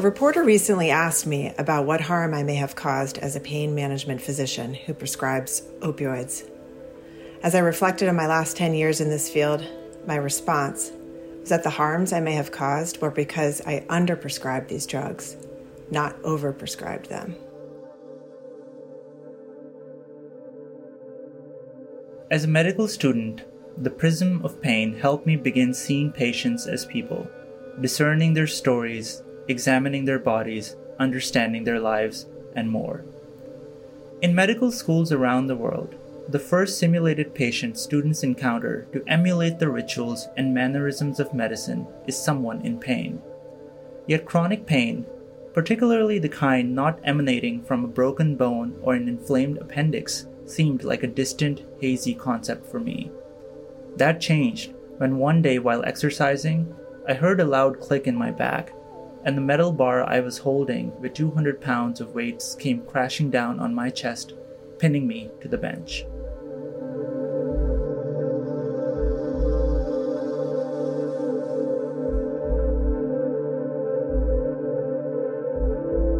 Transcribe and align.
A 0.00 0.02
reporter 0.02 0.42
recently 0.42 0.90
asked 0.90 1.26
me 1.26 1.52
about 1.58 1.84
what 1.84 2.00
harm 2.00 2.32
I 2.32 2.42
may 2.42 2.54
have 2.54 2.74
caused 2.74 3.18
as 3.18 3.36
a 3.36 3.40
pain 3.40 3.74
management 3.74 4.22
physician 4.22 4.72
who 4.72 4.94
prescribes 4.94 5.60
opioids. 5.80 6.48
As 7.42 7.54
I 7.54 7.58
reflected 7.58 8.08
on 8.08 8.16
my 8.16 8.26
last 8.26 8.56
10 8.56 8.72
years 8.72 9.02
in 9.02 9.10
this 9.10 9.28
field, 9.28 9.62
my 10.06 10.16
response 10.16 10.90
was 11.40 11.50
that 11.50 11.64
the 11.64 11.68
harms 11.68 12.14
I 12.14 12.20
may 12.20 12.32
have 12.32 12.50
caused 12.50 13.02
were 13.02 13.10
because 13.10 13.60
I 13.66 13.84
underprescribed 13.90 14.68
these 14.68 14.86
drugs, 14.86 15.36
not 15.90 16.18
overprescribed 16.22 17.08
them. 17.08 17.36
As 22.30 22.44
a 22.44 22.48
medical 22.48 22.88
student, 22.88 23.42
the 23.76 23.90
prism 23.90 24.42
of 24.46 24.62
pain 24.62 24.94
helped 24.94 25.26
me 25.26 25.36
begin 25.36 25.74
seeing 25.74 26.10
patients 26.10 26.66
as 26.66 26.86
people, 26.86 27.28
discerning 27.82 28.32
their 28.32 28.46
stories, 28.46 29.22
examining 29.50 30.04
their 30.04 30.18
bodies, 30.18 30.76
understanding 30.98 31.64
their 31.64 31.80
lives, 31.80 32.26
and 32.54 32.70
more. 32.70 33.04
In 34.22 34.34
medical 34.34 34.70
schools 34.70 35.12
around 35.12 35.46
the 35.46 35.56
world, 35.56 35.94
the 36.28 36.38
first 36.38 36.78
simulated 36.78 37.34
patient 37.34 37.76
students 37.78 38.22
encounter 38.22 38.86
to 38.92 39.02
emulate 39.08 39.58
the 39.58 39.68
rituals 39.68 40.28
and 40.36 40.54
mannerisms 40.54 41.18
of 41.18 41.34
medicine 41.34 41.86
is 42.06 42.16
someone 42.16 42.60
in 42.60 42.78
pain. 42.78 43.20
Yet 44.06 44.26
chronic 44.26 44.66
pain, 44.66 45.06
particularly 45.52 46.18
the 46.18 46.28
kind 46.28 46.74
not 46.74 47.00
emanating 47.02 47.64
from 47.64 47.84
a 47.84 47.88
broken 47.88 48.36
bone 48.36 48.78
or 48.82 48.94
an 48.94 49.08
inflamed 49.08 49.58
appendix, 49.58 50.26
seemed 50.46 50.84
like 50.84 51.02
a 51.02 51.08
distant, 51.08 51.62
hazy 51.80 52.14
concept 52.14 52.70
for 52.70 52.78
me. 52.78 53.10
That 53.96 54.20
changed 54.20 54.72
when 54.98 55.18
one 55.18 55.42
day 55.42 55.58
while 55.58 55.84
exercising, 55.84 56.74
I 57.08 57.14
heard 57.14 57.40
a 57.40 57.44
loud 57.44 57.80
click 57.80 58.06
in 58.06 58.14
my 58.14 58.30
back, 58.30 58.72
and 59.24 59.36
the 59.36 59.42
metal 59.42 59.72
bar 59.72 60.04
I 60.08 60.20
was 60.20 60.38
holding 60.38 60.98
with 61.00 61.14
200 61.14 61.60
pounds 61.60 62.00
of 62.00 62.14
weights 62.14 62.54
came 62.54 62.82
crashing 62.82 63.30
down 63.30 63.60
on 63.60 63.74
my 63.74 63.90
chest, 63.90 64.34
pinning 64.78 65.06
me 65.06 65.30
to 65.40 65.48
the 65.48 65.58
bench. 65.58 66.04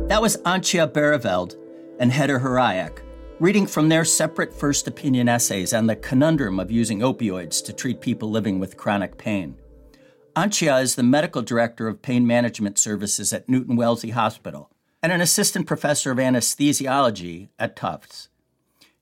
That 0.09 0.21
was 0.21 0.37
Antje 0.39 0.93
Barreveld 0.93 1.57
and 1.99 2.11
Haider 2.11 2.41
Warraich 2.41 3.01
reading 3.41 3.67
from 3.67 3.89
their 3.89 4.05
separate 4.05 4.53
first 4.53 4.87
opinion 4.87 5.27
essays 5.27 5.73
on 5.73 5.87
the 5.87 5.97
conundrum 5.97 6.61
of 6.61 6.71
using 6.71 6.99
opioids 6.99 7.65
to 7.65 7.73
treat 7.73 7.99
people 7.99 8.31
living 8.31 8.59
with 8.59 8.77
chronic 8.77 9.17
pain. 9.17 9.57
Antje 10.37 10.81
is 10.81 10.95
the 10.95 11.03
medical 11.03 11.43
director 11.43 11.89
of 11.89 12.03
pain 12.03 12.25
management 12.25 12.79
services 12.79 13.33
at 13.33 13.49
Newton 13.49 13.75
Wellesley 13.75 14.11
Hospital 14.11 14.71
and 15.03 15.11
an 15.11 15.21
assistant 15.21 15.67
professor 15.67 16.13
of 16.13 16.19
anesthesiology 16.19 17.49
at 17.59 17.75
Tufts. 17.75 18.29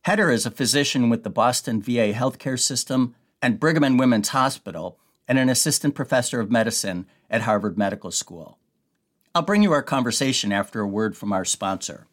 Haider 0.07 0.33
is 0.33 0.47
a 0.47 0.51
physician 0.51 1.11
with 1.11 1.25
the 1.25 1.31
Boston 1.31 1.83
VA 1.83 2.15
healthcare 2.15 2.59
system 2.59 3.15
and 3.43 3.61
Brigham 3.61 3.85
and 3.85 3.99
Women's 3.99 4.31
Hospital 4.31 4.99
and 5.27 5.39
an 5.39 5.51
assistant 5.51 5.95
professor 5.95 6.41
of 6.41 6.51
medicine 6.51 7.07
at 7.29 7.43
Harvard 7.43 7.77
Medical 7.77 8.11
School. 8.11 8.59
I'll 9.35 9.43
bring 9.43 9.63
you 9.63 9.73
our 9.73 9.83
conversation 9.83 10.51
after 10.51 10.81
a 10.81 10.89
word 10.89 11.15
from 11.15 11.35
our 11.35 11.45
sponsor. 11.45 12.07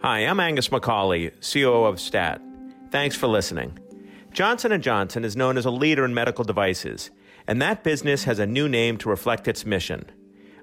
Hi, 0.00 0.18
I'm 0.20 0.38
Angus 0.38 0.68
McCauley, 0.68 1.32
COO 1.52 1.86
of 1.86 1.98
STAT. 1.98 2.43
Thanks 2.94 3.16
for 3.16 3.26
listening. 3.26 3.76
Johnson 4.32 4.80
& 4.80 4.80
Johnson 4.80 5.24
is 5.24 5.34
known 5.34 5.58
as 5.58 5.64
a 5.64 5.70
leader 5.72 6.04
in 6.04 6.14
medical 6.14 6.44
devices, 6.44 7.10
and 7.48 7.60
that 7.60 7.82
business 7.82 8.22
has 8.22 8.38
a 8.38 8.46
new 8.46 8.68
name 8.68 8.98
to 8.98 9.08
reflect 9.08 9.48
its 9.48 9.66
mission. 9.66 10.08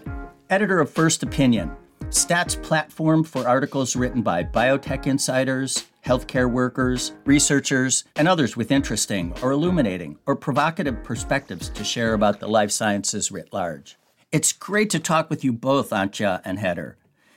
editor 0.49 0.81
of 0.81 0.89
First 0.89 1.23
Opinion, 1.23 1.77
Stat's 2.09 2.55
platform 2.55 3.23
for 3.23 3.47
articles 3.47 3.95
written 3.95 4.23
by 4.23 4.45
biotech 4.45 5.07
insiders, 5.07 5.85
healthcare 6.07 6.51
workers, 6.51 7.13
researchers, 7.27 8.05
and 8.17 8.27
others 8.27 8.57
with 8.57 8.71
interesting 8.71 9.35
or 9.43 9.51
illuminating 9.51 10.17
or 10.25 10.35
provocative 10.35 11.05
perspectives 11.05 11.69
to 11.69 11.85
share 11.85 12.15
about 12.15 12.41
the 12.41 12.49
life 12.49 12.71
sciences 12.71 13.31
writ 13.31 13.53
large. 13.53 13.99
It's 14.33 14.53
great 14.55 14.89
to 14.89 14.99
talk 14.99 15.29
with 15.29 15.45
you 15.45 15.53
both, 15.53 15.91
Antje 15.91 16.41
and 16.43 16.61
Haider. 16.61 16.95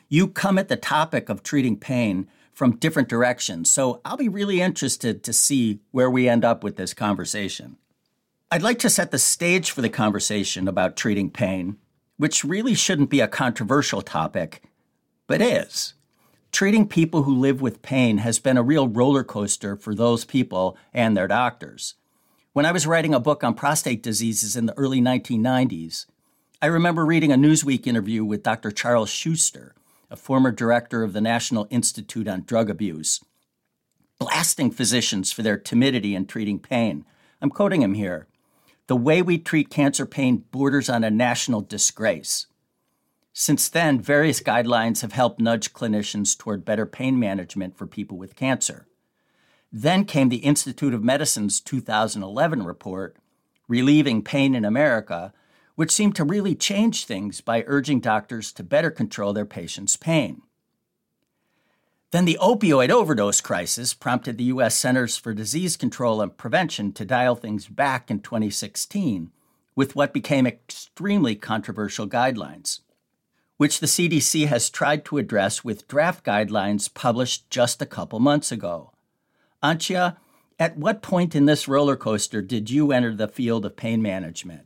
You 0.07 0.29
come 0.29 0.57
at 0.57 0.69
the 0.69 0.77
topic 0.77 1.27
of 1.27 1.44
treating 1.44 1.75
pain 1.75 2.29
from 2.53 2.77
different 2.77 3.09
directions, 3.09 3.69
so 3.69 4.00
I'll 4.06 4.16
be 4.16 4.29
really 4.29 4.61
interested 4.61 5.22
to 5.22 5.33
see 5.33 5.81
where 5.91 6.09
we 6.09 6.29
end 6.29 6.45
up 6.45 6.63
with 6.63 6.77
this 6.77 6.94
conversation. 6.94 7.75
I'd 8.49 8.61
like 8.61 8.79
to 8.79 8.89
set 8.89 9.11
the 9.11 9.19
stage 9.19 9.71
for 9.71 9.81
the 9.81 9.89
conversation 9.89 10.69
about 10.69 10.95
treating 10.95 11.29
pain, 11.29 11.75
which 12.15 12.45
really 12.45 12.75
shouldn't 12.75 13.09
be 13.09 13.19
a 13.19 13.27
controversial 13.27 14.01
topic, 14.01 14.63
but 15.27 15.41
is 15.41 15.95
treating 16.53 16.87
people 16.87 17.23
who 17.23 17.35
live 17.35 17.59
with 17.59 17.81
pain 17.81 18.19
has 18.19 18.39
been 18.39 18.55
a 18.55 18.63
real 18.63 18.87
roller 18.87 19.25
coaster 19.25 19.75
for 19.75 19.93
those 19.93 20.23
people 20.23 20.77
and 20.93 21.15
their 21.15 21.27
doctors. 21.27 21.95
When 22.53 22.65
I 22.65 22.71
was 22.71 22.87
writing 22.87 23.13
a 23.13 23.19
book 23.19 23.43
on 23.43 23.53
prostate 23.53 24.01
diseases 24.01 24.55
in 24.55 24.65
the 24.65 24.77
early 24.77 25.01
1990s, 25.01 26.05
I 26.61 26.67
remember 26.67 27.05
reading 27.05 27.33
a 27.33 27.35
Newsweek 27.35 27.85
interview 27.85 28.23
with 28.23 28.43
Dr. 28.43 28.71
Charles 28.71 29.09
Schuster, 29.09 29.75
a 30.09 30.15
former 30.15 30.51
director 30.51 31.03
of 31.03 31.11
the 31.11 31.19
National 31.19 31.67
Institute 31.69 32.29
on 32.29 32.43
Drug 32.43 32.69
Abuse, 32.69 33.21
blasting 34.17 34.71
physicians 34.71 35.33
for 35.33 35.41
their 35.41 35.57
timidity 35.57 36.15
in 36.15 36.25
treating 36.25 36.59
pain. 36.59 37.03
I'm 37.41 37.50
quoting 37.50 37.81
him 37.81 37.93
here. 37.93 38.25
The 38.88 38.95
way 38.95 39.22
we 39.22 39.38
treat 39.38 39.69
cancer 39.69 40.06
pain 40.06 40.45
borders 40.51 40.89
on 40.89 41.04
a 41.04 41.12
national 41.12 41.62
disgrace. 41.62 42.48
Since 43.34 43.68
then, 43.69 44.00
various 44.00 44.42
guidelines 44.42 45.01
have 45.01 45.12
helped 45.12 45.42
nudge 45.42 45.74
clinicians 45.74 46.38
toward 46.38 46.66
better 46.66 46.86
pain 46.86 47.19
management 47.19 47.78
for 47.78 47.86
people 47.86 48.18
with 48.18 48.38
cancer. 48.38 48.88
Then 49.72 50.06
came 50.06 50.30
the 50.30 50.38
Institute 50.38 50.94
of 50.94 51.04
Medicine's 51.04 51.60
2011 51.60 52.63
report, 52.63 53.18
Relieving 53.68 54.24
Pain 54.24 54.56
in 54.56 54.63
America, 54.63 55.34
which 55.75 55.92
seemed 55.92 56.16
to 56.16 56.24
really 56.24 56.56
change 56.56 57.06
things 57.06 57.42
by 57.42 57.66
urging 57.68 58.00
doctors 58.00 58.54
to 58.54 58.63
better 58.63 58.89
control 58.89 59.34
their 59.34 59.45
patients' 59.45 59.98
pain. 59.98 60.42
Then 62.12 62.24
the 62.25 62.38
opioid 62.42 62.89
overdose 62.89 63.42
crisis 63.42 63.94
prompted 63.94 64.38
the 64.38 64.45
U.S. 64.45 64.75
Centers 64.77 65.18
for 65.18 65.33
Disease 65.33 65.75
Control 65.75 66.21
and 66.21 66.36
Prevention 66.38 66.94
to 66.94 67.04
dial 67.04 67.36
things 67.36 67.68
back 67.68 68.09
in 68.09 68.21
2016 68.21 69.31
with 69.75 69.95
what 69.95 70.13
became 70.13 70.48
extremely 70.48 71.36
controversial 71.36 72.07
guidelines. 72.07 72.80
which 73.57 73.80
the 73.80 73.88
CDC 73.88 74.48
has 74.48 74.69
tried 74.69 75.04
to 75.06 75.18
address 75.18 75.63
with 75.63 75.88
draft 75.88 76.24
guidelines 76.24 76.94
published 76.94 77.50
just 77.50 77.81
a 77.81 77.88
couple 77.88 78.19
months 78.19 78.51
ago. 78.51 78.92
Antje, 79.63 80.15
at 80.60 80.77
what 80.77 81.01
point 81.01 81.36
in 81.36 81.45
this 81.45 81.68
roller 81.68 81.95
coaster 81.95 82.42
did 82.42 82.69
you 82.69 82.92
enter 82.92 83.15
the 83.15 83.27
field 83.27 83.65
of 83.65 83.75
pain 83.75 84.01
management? 84.01 84.62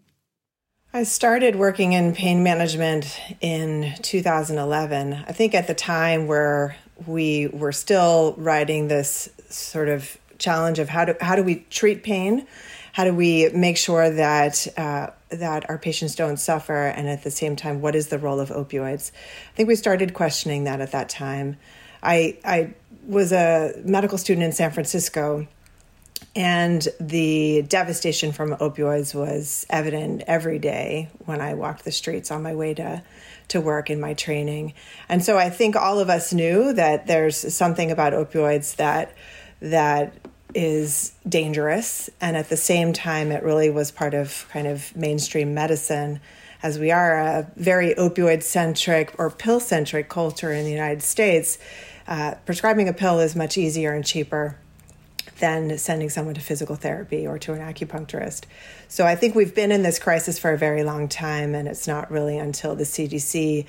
I 0.93 1.03
started 1.03 1.55
working 1.55 1.93
in 1.93 2.13
pain 2.13 2.43
management 2.43 3.17
in 3.39 3.93
2011. 4.01 5.23
I 5.25 5.31
think 5.31 5.55
at 5.55 5.67
the 5.67 5.73
time 5.73 6.27
where 6.27 6.75
we 7.07 7.47
were 7.47 7.71
still 7.71 8.35
riding 8.37 8.87
this 8.87 9.29
sort 9.49 9.89
of 9.89 10.17
challenge 10.37 10.79
of 10.79 10.89
how 10.89 11.05
do 11.05 11.15
how 11.21 11.35
do 11.35 11.43
we 11.43 11.65
treat 11.69 12.03
pain, 12.03 12.47
how 12.93 13.03
do 13.03 13.13
we 13.13 13.49
make 13.49 13.77
sure 13.77 14.09
that 14.09 14.67
uh, 14.77 15.07
that 15.29 15.69
our 15.69 15.77
patients 15.77 16.15
don't 16.15 16.37
suffer, 16.37 16.87
and 16.87 17.07
at 17.07 17.23
the 17.23 17.31
same 17.31 17.55
time, 17.55 17.81
what 17.81 17.95
is 17.95 18.07
the 18.07 18.17
role 18.17 18.39
of 18.39 18.49
opioids? 18.49 19.11
I 19.53 19.55
think 19.55 19.67
we 19.67 19.75
started 19.75 20.13
questioning 20.13 20.65
that 20.65 20.81
at 20.81 20.91
that 20.91 21.09
time. 21.09 21.57
I 22.03 22.37
I 22.43 22.73
was 23.05 23.31
a 23.31 23.73
medical 23.83 24.17
student 24.17 24.43
in 24.43 24.51
San 24.51 24.71
Francisco 24.71 25.47
and 26.35 26.87
the 26.99 27.63
devastation 27.63 28.31
from 28.31 28.55
opioids 28.55 29.13
was 29.13 29.65
evident 29.69 30.23
every 30.27 30.59
day 30.59 31.09
when 31.25 31.41
I 31.41 31.55
walked 31.55 31.83
the 31.83 31.91
streets 31.91 32.31
on 32.31 32.41
my 32.41 32.55
way 32.55 32.73
to, 32.75 33.03
to 33.49 33.59
work 33.59 33.89
in 33.89 33.99
my 33.99 34.13
training. 34.13 34.73
And 35.09 35.23
so 35.23 35.37
I 35.37 35.49
think 35.49 35.75
all 35.75 35.99
of 35.99 36.09
us 36.09 36.31
knew 36.31 36.71
that 36.73 37.07
there's 37.07 37.53
something 37.53 37.91
about 37.91 38.13
opioids 38.13 38.77
that 38.77 39.13
that 39.59 40.13
is 40.55 41.13
dangerous. 41.27 42.09
And 42.21 42.37
at 42.37 42.47
the 42.47 42.57
same 42.57 42.93
time, 42.93 43.31
it 43.31 43.43
really 43.43 43.69
was 43.69 43.91
part 43.91 44.13
of 44.13 44.47
kind 44.51 44.67
of 44.67 44.95
mainstream 44.95 45.53
medicine, 45.53 46.21
as 46.63 46.79
we 46.79 46.91
are 46.91 47.19
a 47.19 47.51
very 47.57 47.93
opioid 47.95 48.43
centric 48.43 49.13
or 49.17 49.29
pill 49.29 49.59
centric 49.59 50.07
culture 50.07 50.51
in 50.51 50.63
the 50.63 50.71
United 50.71 51.03
States. 51.03 51.57
Uh, 52.07 52.35
prescribing 52.45 52.87
a 52.87 52.93
pill 52.93 53.19
is 53.19 53.35
much 53.35 53.57
easier 53.57 53.93
and 53.93 54.05
cheaper 54.05 54.57
than 55.41 55.77
sending 55.77 56.09
someone 56.09 56.35
to 56.35 56.41
physical 56.41 56.75
therapy 56.75 57.27
or 57.27 57.37
to 57.39 57.53
an 57.53 57.59
acupuncturist. 57.59 58.45
So 58.87 59.05
I 59.05 59.15
think 59.15 59.35
we've 59.35 59.53
been 59.53 59.71
in 59.71 59.83
this 59.83 59.99
crisis 59.99 60.39
for 60.39 60.53
a 60.53 60.57
very 60.57 60.83
long 60.83 61.09
time, 61.09 61.53
and 61.53 61.67
it's 61.67 61.87
not 61.87 62.09
really 62.09 62.37
until 62.37 62.75
the 62.75 62.85
CDC 62.85 63.65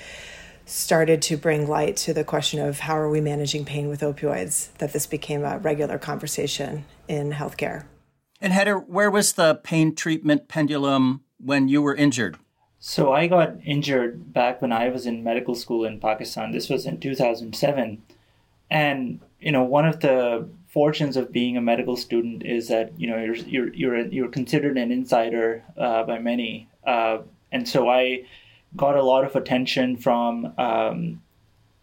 started 0.65 1.21
to 1.23 1.37
bring 1.37 1.67
light 1.67 1.97
to 1.97 2.15
the 2.15 2.23
question 2.23 2.61
of 2.61 2.79
how 2.79 2.97
are 2.97 3.11
we 3.11 3.21
managing 3.21 3.65
pain 3.65 3.89
with 3.89 4.01
opioids 4.01 4.73
that 4.79 4.93
this 4.93 5.07
became 5.07 5.43
a 5.45 5.59
regular 5.59 5.99
conversation 5.99 6.85
in 7.09 7.33
healthcare. 7.33 7.85
And 8.41 8.53
Haider, 8.53 8.87
where 8.87 9.11
was 9.11 9.33
the 9.33 9.57
pain 9.57 9.95
treatment 9.95 10.49
pendulum 10.49 11.23
when 11.39 11.69
you 11.69 11.83
were 11.83 11.95
injured? 11.95 12.37
So 12.79 13.13
I 13.13 13.29
got 13.29 13.55
injured 13.65 14.33
back 14.33 14.61
when 14.61 14.73
I 14.73 14.89
was 14.89 15.07
in 15.07 15.25
medical 15.25 15.55
school 15.55 15.85
in 15.85 16.01
Pakistan. 16.01 16.53
This 16.53 16.69
was 16.69 16.85
in 16.85 17.01
2007. 17.01 18.03
And 18.71 19.21
you 19.41 19.53
know, 19.53 19.65
one 19.65 19.87
of 19.87 20.01
the 20.01 20.49
fortunes 20.73 21.19
of 21.19 21.31
being 21.31 21.59
a 21.59 21.61
medical 21.61 21.97
student 21.97 22.43
is 22.43 22.69
that 22.69 22.99
you 22.99 23.07
know 23.07 23.19
you're 23.19 23.35
you're 23.35 23.75
you're, 23.75 24.07
you're 24.07 24.29
considered 24.29 24.79
an 24.79 24.91
insider 24.91 25.63
uh, 25.77 26.03
by 26.05 26.19
many, 26.19 26.69
uh, 26.87 27.19
and 27.53 27.69
so 27.69 27.89
I 27.89 28.25
got 28.75 28.97
a 28.97 29.03
lot 29.03 29.25
of 29.25 29.37
attention 29.37 29.99
from 29.99 30.55
um, 30.57 31.23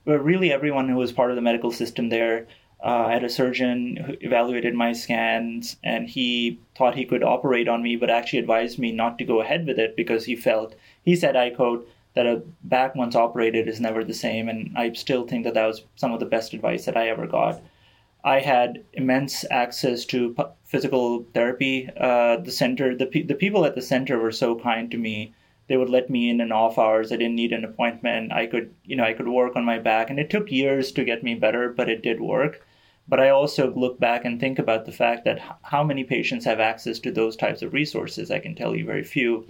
really 0.06 0.51
everyone 0.51 0.89
who 0.89 0.95
was 0.95 1.12
part 1.12 1.30
of 1.30 1.36
the 1.36 1.41
medical 1.41 1.71
system 1.71 2.09
there. 2.09 2.47
Uh, 2.83 3.06
I 3.07 3.13
had 3.13 3.24
a 3.24 3.30
surgeon 3.30 3.97
who 3.97 4.15
evaluated 4.21 4.74
my 4.74 4.94
scans, 4.94 5.75
and 5.83 6.09
he 6.09 6.59
thought 6.75 6.95
he 6.95 7.06
could 7.06 7.24
operate 7.24 7.68
on 7.68 7.83
me, 7.83 7.95
but 7.95 8.09
actually 8.09 8.39
advised 8.39 8.80
me 8.80 8.92
not 8.92 9.19
to 9.19 9.25
go 9.25 9.42
ahead 9.42 9.68
with 9.68 9.77
it 9.77 9.95
because 9.95 10.25
he 10.25 10.35
felt 10.35 10.75
he 11.03 11.15
said, 11.15 11.35
"I 11.35 11.51
quote." 11.51 11.88
That 12.15 12.25
a 12.25 12.42
back 12.63 12.95
once 12.95 13.15
operated 13.15 13.68
is 13.68 13.80
never 13.80 14.03
the 14.03 14.15
same, 14.15 14.50
and 14.50 14.75
I 14.75 14.92
still 14.94 15.27
think 15.27 15.44
that 15.44 15.53
that 15.53 15.68
was 15.68 15.83
some 15.95 16.12
of 16.12 16.19
the 16.19 16.25
best 16.25 16.56
advice 16.56 16.85
that 16.85 16.97
I 16.97 17.07
ever 17.07 17.27
got. 17.27 17.62
I 18.24 18.39
had 18.39 18.83
immense 18.94 19.45
access 19.50 20.04
to 20.06 20.36
physical 20.66 21.24
therapy. 21.33 21.89
Uh, 21.95 22.38
the 22.38 22.51
center, 22.51 22.95
the, 22.95 23.06
pe- 23.06 23.24
the 23.24 23.36
people 23.36 23.66
at 23.66 23.75
the 23.75 23.81
center 23.81 24.19
were 24.19 24.31
so 24.31 24.60
kind 24.60 24.92
to 24.92 24.98
me. 24.98 25.33
They 25.68 25.77
would 25.77 25.89
let 25.89 26.10
me 26.10 26.30
in 26.30 26.42
in 26.42 26.51
off 26.51 26.77
hours. 26.77 27.12
I 27.12 27.16
didn't 27.16 27.36
need 27.36 27.54
an 27.54 27.63
appointment. 27.63 28.33
I 28.33 28.48
could, 28.48 28.74
you 28.83 28.95
know, 28.95 29.06
I 29.06 29.13
could 29.13 29.27
work 29.27 29.56
on 29.56 29.63
my 29.63 29.80
back, 29.80 30.10
and 30.10 30.19
it 30.19 30.30
took 30.30 30.51
years 30.51 30.92
to 30.94 31.06
get 31.06 31.24
me 31.24 31.36
better, 31.36 31.69
but 31.69 31.88
it 31.88 32.01
did 32.01 32.19
work. 32.19 32.66
But 33.07 33.19
I 33.19 33.30
also 33.30 33.74
look 33.74 34.00
back 34.00 34.25
and 34.25 34.39
think 34.39 34.60
about 34.60 34.86
the 34.86 34.92
fact 34.92 35.25
that 35.25 35.60
how 35.63 35.83
many 35.83 36.04
patients 36.04 36.45
have 36.45 36.60
access 36.60 37.00
to 37.00 37.12
those 37.12 37.36
types 37.36 37.62
of 37.62 37.74
resources. 37.74 38.31
I 38.31 38.39
can 38.39 38.54
tell 38.54 38.75
you 38.75 38.86
very 38.86 39.04
few. 39.04 39.48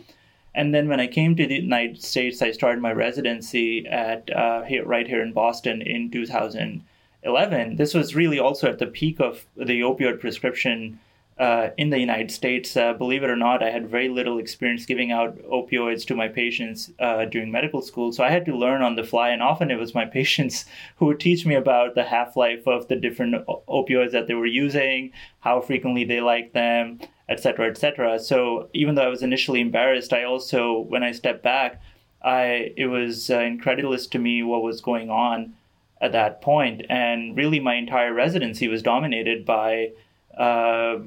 And 0.54 0.74
then 0.74 0.88
when 0.88 1.00
I 1.00 1.08
came 1.08 1.36
to 1.36 1.48
the 1.48 1.56
United 1.56 2.04
States, 2.04 2.42
I 2.42 2.52
started 2.52 2.82
my 2.82 2.92
residency 2.92 3.88
at 3.88 4.30
uh, 4.36 4.64
right 4.86 5.08
here 5.08 5.22
in 5.22 5.34
Boston 5.34 5.82
in 5.82 6.12
2000. 6.12 6.84
11, 7.24 7.76
this 7.76 7.94
was 7.94 8.16
really 8.16 8.40
also 8.40 8.70
at 8.70 8.80
the 8.80 8.88
peak 8.88 9.20
of 9.20 9.46
the 9.56 9.82
opioid 9.82 10.20
prescription 10.20 11.00
uh, 11.40 11.70
in 11.78 11.90
the 11.90 12.00
United 12.00 12.30
States. 12.32 12.76
Uh, 12.76 12.94
believe 12.94 13.24
it 13.24 13.30
or 13.30 13.36
not, 13.36 13.64
I 13.64 13.70
had 13.70 13.90
very 13.90 14.10
little 14.10 14.38
experience 14.38 14.86
giving 14.86 15.12
out 15.12 15.38
opioids 15.44 16.06
to 16.08 16.16
my 16.16 16.28
patients 16.28 16.92
uh, 17.00 17.26
during 17.26 17.50
medical 17.50 17.82
school. 17.82 18.12
So 18.12 18.24
I 18.24 18.30
had 18.30 18.46
to 18.46 18.56
learn 18.56 18.82
on 18.82 18.96
the 18.96 19.06
fly. 19.06 19.30
And 19.30 19.42
often 19.42 19.72
it 19.72 19.80
was 19.80 19.96
my 19.96 20.06
patients 20.20 20.66
who 20.98 21.06
would 21.06 21.20
teach 21.20 21.46
me 21.46 21.56
about 21.56 21.96
the 21.96 22.04
half 22.04 22.36
life 22.36 22.68
of 22.68 22.88
the 22.90 22.98
different 22.98 23.46
opioids 23.48 24.12
that 24.12 24.28
they 24.28 24.34
were 24.34 24.46
using, 24.46 25.12
how 25.40 25.62
frequently 25.62 26.04
they 26.04 26.20
liked 26.20 26.54
them, 26.54 27.00
et 27.30 27.40
cetera, 27.40 27.70
et 27.70 27.78
cetera. 27.78 28.20
So 28.20 28.70
even 28.74 28.96
though 28.96 29.06
I 29.06 29.10
was 29.10 29.24
initially 29.24 29.62
embarrassed, 29.62 30.12
I 30.12 30.24
also, 30.24 30.80
when 30.80 31.04
I 31.04 31.14
stepped 31.14 31.44
back, 31.44 31.82
I, 32.22 32.74
it 32.76 32.88
was 32.88 33.30
uh, 33.30 33.40
incredulous 33.40 34.08
to 34.08 34.20
me 34.20 34.44
what 34.44 34.62
was 34.62 34.82
going 34.82 35.10
on 35.10 35.54
at 36.02 36.12
that 36.14 36.42
point, 36.42 36.84
and 36.90 37.36
really 37.36 37.60
my 37.60 37.76
entire 37.76 38.14
residency 38.14 38.68
was 38.68 38.82
dominated 38.82 39.46
by. 39.46 39.92
Uh, 40.38 41.00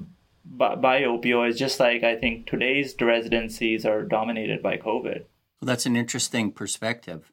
by, 0.45 0.75
by 0.75 1.03
opioids, 1.03 1.57
just 1.57 1.79
like 1.79 2.03
I 2.03 2.17
think 2.17 2.47
today's 2.47 2.95
residencies 3.01 3.87
are 3.87 4.03
dominated 4.03 4.61
by 4.61 4.77
COVID. 4.77 5.25
Well, 5.61 5.67
that's 5.67 5.87
an 5.87 5.97
interesting 5.97 6.51
perspective. 6.51 7.31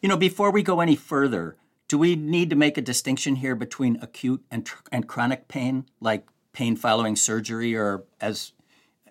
You 0.00 0.08
know, 0.08 0.16
before 0.16 0.52
we 0.52 0.62
go 0.62 0.80
any 0.80 0.94
further, 0.94 1.56
do 1.88 1.98
we 1.98 2.14
need 2.14 2.50
to 2.50 2.56
make 2.56 2.78
a 2.78 2.82
distinction 2.82 3.36
here 3.36 3.56
between 3.56 3.98
acute 4.00 4.44
and, 4.50 4.64
tr- 4.64 4.82
and 4.92 5.08
chronic 5.08 5.48
pain, 5.48 5.86
like 6.00 6.28
pain 6.52 6.76
following 6.76 7.16
surgery, 7.16 7.74
or 7.74 8.04
as 8.20 8.52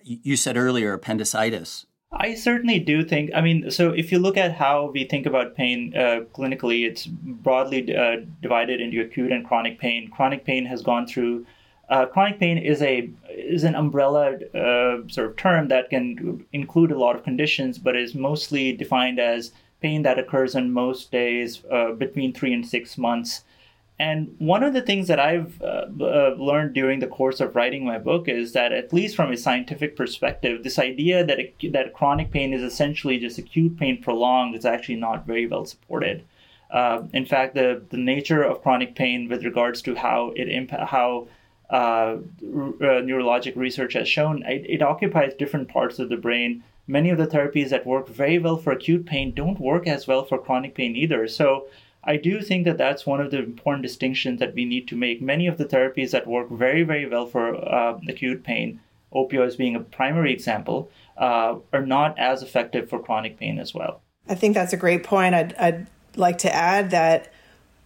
you 0.04 0.38
said 0.38 0.58
earlier, 0.58 0.94
appendicitis? 0.94 1.86
I 2.18 2.34
certainly 2.36 2.80
do 2.80 3.04
think. 3.04 3.32
I 3.36 3.42
mean, 3.42 3.70
so 3.70 3.92
if 3.92 4.12
you 4.12 4.20
look 4.20 4.38
at 4.38 4.54
how 4.54 4.92
we 4.92 5.04
think 5.04 5.26
about 5.26 5.56
pain 5.56 5.94
uh, 5.96 6.22
clinically, 6.34 6.88
it's 6.88 7.06
broadly 7.06 7.96
uh, 7.96 8.18
divided 8.42 8.80
into 8.80 9.02
acute 9.02 9.32
and 9.32 9.46
chronic 9.46 9.80
pain. 9.80 10.10
Chronic 10.10 10.46
pain 10.46 10.66
has 10.66 10.82
gone 10.82 11.08
through. 11.08 11.46
Uh, 11.90 12.06
chronic 12.06 12.40
pain 12.40 12.58
is 12.58 12.82
a 12.82 13.10
is 13.30 13.64
an 13.64 13.76
umbrella 13.76 14.38
uh, 14.56 15.08
sort 15.08 15.30
of 15.30 15.36
term 15.36 15.68
that 15.68 15.90
can 15.90 16.46
include 16.54 16.92
a 16.92 16.98
lot 16.98 17.16
of 17.16 17.24
conditions, 17.24 17.78
but 17.78 17.96
is 17.96 18.16
mostly 18.16 18.72
defined 18.72 19.20
as 19.20 19.52
pain 19.82 20.02
that 20.04 20.18
occurs 20.18 20.56
on 20.56 20.72
most 20.72 21.12
days 21.12 21.64
uh, 21.70 21.92
between 21.92 22.34
three 22.34 22.54
and 22.54 22.66
six 22.66 22.98
months 22.98 23.44
and 23.98 24.36
one 24.40 24.64
of 24.64 24.74
the 24.74 24.82
things 24.82 25.08
that 25.08 25.20
I've 25.20 25.62
uh, 25.62 25.86
uh, 26.00 26.36
learned 26.38 26.74
during 26.74 27.00
the 27.00 27.08
course 27.08 27.40
of 27.40 27.56
writing 27.56 27.86
my 27.86 27.98
book 27.98 28.28
is 28.28 28.52
that, 28.52 28.74
at 28.74 28.92
least 28.92 29.16
from 29.16 29.32
a 29.32 29.38
scientific 29.38 29.96
perspective, 29.96 30.64
this 30.64 30.78
idea 30.78 31.26
that 31.26 31.40
that 31.72 31.94
chronic 31.94 32.30
pain 32.32 32.54
is 32.54 32.62
essentially 32.62 33.18
just 33.18 33.38
acute 33.38 33.78
pain 33.78 34.02
prolonged 34.02 34.56
is 34.56 34.66
actually 34.66 34.98
not 34.98 35.26
very 35.26 35.48
well 35.48 35.66
supported. 35.66 36.26
Uh, 36.70 37.04
in 37.14 37.26
fact, 37.26 37.56
the, 37.56 37.82
the 37.90 37.98
nature 37.98 38.44
of 38.44 38.62
chronic 38.62 38.96
pain, 38.96 39.30
with 39.30 39.46
regards 39.46 39.82
to 39.84 39.96
how 39.96 40.34
it 40.36 40.50
impa- 40.50 40.88
how 40.88 41.28
uh, 41.70 41.76
r- 41.76 42.18
uh, 42.18 43.02
neurologic 43.02 43.56
research 43.56 43.94
has 43.94 44.10
shown, 44.10 44.44
it, 44.44 44.66
it 44.68 44.82
occupies 44.82 45.34
different 45.34 45.70
parts 45.70 46.00
of 46.00 46.10
the 46.10 46.18
brain. 46.18 46.64
Many 46.88 47.12
of 47.12 47.18
the 47.18 47.28
therapies 47.28 47.70
that 47.70 47.86
work 47.86 48.10
very 48.10 48.40
well 48.40 48.58
for 48.58 48.74
acute 48.74 49.06
pain 49.06 49.32
don't 49.34 49.60
work 49.60 49.88
as 49.88 50.06
well 50.06 50.26
for 50.26 50.38
chronic 50.38 50.76
pain 50.76 50.96
either. 50.96 51.28
So 51.28 51.68
I 52.06 52.18
do 52.18 52.42
think 52.42 52.66
that 52.66 52.78
that's 52.78 53.06
one 53.06 53.20
of 53.20 53.32
the 53.32 53.40
important 53.40 53.84
distinctions 53.84 54.40
that 54.40 54.54
we 54.54 54.66
need 54.66 54.88
to 54.90 54.96
make. 54.96 55.22
Many 55.22 55.48
of 55.48 55.58
the 55.58 55.66
therapies 55.66 56.12
that 56.12 56.28
work 56.28 56.50
very, 56.50 56.84
very 56.84 57.08
well 57.08 57.26
for 57.26 57.56
uh, 57.56 58.00
acute 58.08 58.44
pain, 58.44 58.80
opioids 59.14 59.58
being 59.58 59.76
a 59.76 59.80
primary 59.80 60.32
example, 60.32 60.92
uh, 61.18 61.56
are 61.74 61.86
not 61.86 62.18
as 62.20 62.44
effective 62.44 62.90
for 62.90 63.00
chronic 63.00 63.40
pain 63.40 63.58
as 63.58 63.74
well. 63.74 64.02
I 64.28 64.36
think 64.36 64.54
that's 64.54 64.74
a 64.74 64.78
great 64.78 65.04
point. 65.04 65.34
I'd, 65.34 65.56
I'd 65.56 65.88
like 66.16 66.38
to 66.40 66.54
add 66.54 66.92
that 66.92 67.32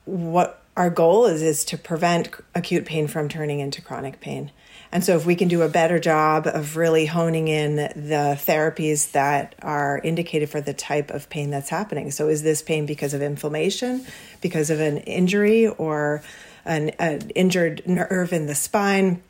what 0.06 0.64
our 0.76 0.90
goal 0.90 1.26
is 1.26 1.42
is 1.42 1.64
to 1.66 1.78
prevent 1.78 2.30
acute 2.56 2.86
pain 2.86 3.08
from 3.08 3.30
turning 3.30 3.60
into 3.60 3.82
chronic 3.82 4.20
pain. 4.20 4.52
And 4.91 5.03
so, 5.03 5.15
if 5.15 5.25
we 5.25 5.36
can 5.36 5.48
do 5.48 5.62
a 5.62 5.69
better 5.69 6.00
job 6.00 6.48
of 6.48 6.75
really 6.75 7.05
honing 7.05 7.48
in 7.48 7.75
the 7.75 8.39
therapies 8.43 9.12
that 9.12 9.53
are 9.62 10.01
indicated 10.03 10.50
for 10.50 10.62
the 10.62 10.74
type 10.74 11.12
of 11.12 11.29
pain 11.29 11.51
that's 11.51 11.69
happening. 11.69 12.10
So, 12.10 12.27
is 12.27 12.41
this 12.41 12.62
pain 12.62 12.86
because 12.86 13.13
of 13.13 13.22
inflammation, 13.22 14.05
because 14.41 14.72
of 14.72 14.79
an 14.79 14.98
injury, 15.00 15.67
or 15.67 16.24
an, 16.65 16.89
an 17.00 17.29
injured 17.31 17.84
nerve 17.88 18.34
in 18.34 18.48
the 18.48 18.55
spine? 18.55 19.22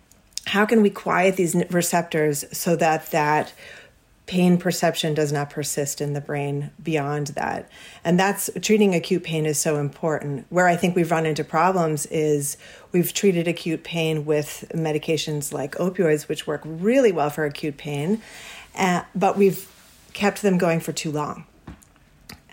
How 0.46 0.66
can 0.66 0.82
we 0.82 0.90
quiet 0.90 1.36
these 1.36 1.56
receptors 1.70 2.46
so 2.58 2.78
that 2.78 3.12
that 3.12 3.54
pain 4.30 4.60
perception 4.60 5.16
does 5.16 5.32
not 5.32 5.50
persist 5.50 6.00
in 6.00 6.14
the 6.14 6.22
brain 6.22 6.70
beyond 6.84 7.28
that. 7.30 7.68
And 8.04 8.20
that's 8.20 8.48
treating 8.62 8.94
acute 8.94 9.24
pain 9.24 9.48
is 9.48 9.58
so 9.58 9.78
important. 9.78 10.46
Where 10.50 10.68
I 10.68 10.76
think 10.76 10.96
we've 10.96 11.10
run 11.10 11.26
into 11.26 11.44
problems 11.44 12.06
is 12.06 12.56
we've 12.92 13.12
treated 13.12 13.48
acute 13.48 13.84
pain 13.84 14.26
with 14.26 14.72
medications 14.72 15.52
like 15.52 15.74
opioids, 15.78 16.28
which 16.28 16.46
work 16.46 16.62
really 16.64 17.12
well 17.12 17.32
for 17.32 17.44
acute 17.44 17.78
pain, 17.78 18.22
uh, 18.78 19.02
but 19.16 19.36
we've 19.36 19.68
kept 20.14 20.44
them 20.44 20.60
going 20.60 20.80
for 20.80 20.92
too 20.92 21.12
long. 21.12 21.46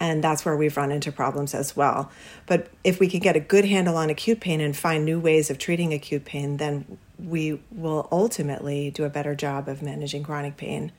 And 0.01 0.25
that's 0.25 0.47
where 0.47 0.57
we've 0.57 0.79
run 0.79 0.91
into 0.91 1.13
problems 1.13 1.55
as 1.55 1.77
well. 1.77 2.11
But 2.47 2.69
if 2.85 2.99
we 3.01 3.07
can 3.07 3.21
get 3.21 3.37
a 3.37 3.41
good 3.41 3.67
handle 3.67 3.99
on 3.99 4.09
acute 4.09 4.41
pain 4.41 4.63
and 4.63 4.75
find 4.75 5.05
new 5.05 5.21
ways 5.21 5.51
of 5.51 5.59
treating 5.59 5.93
acute 5.93 6.25
pain, 6.25 6.57
then 6.57 6.97
we 7.19 7.61
will 7.71 8.09
ultimately 8.11 8.91
do 8.91 9.05
a 9.05 9.11
better 9.11 9.35
job 9.35 9.69
of 9.69 9.83
managing 9.83 10.23
chronic 10.23 10.57
pain. 10.57 10.93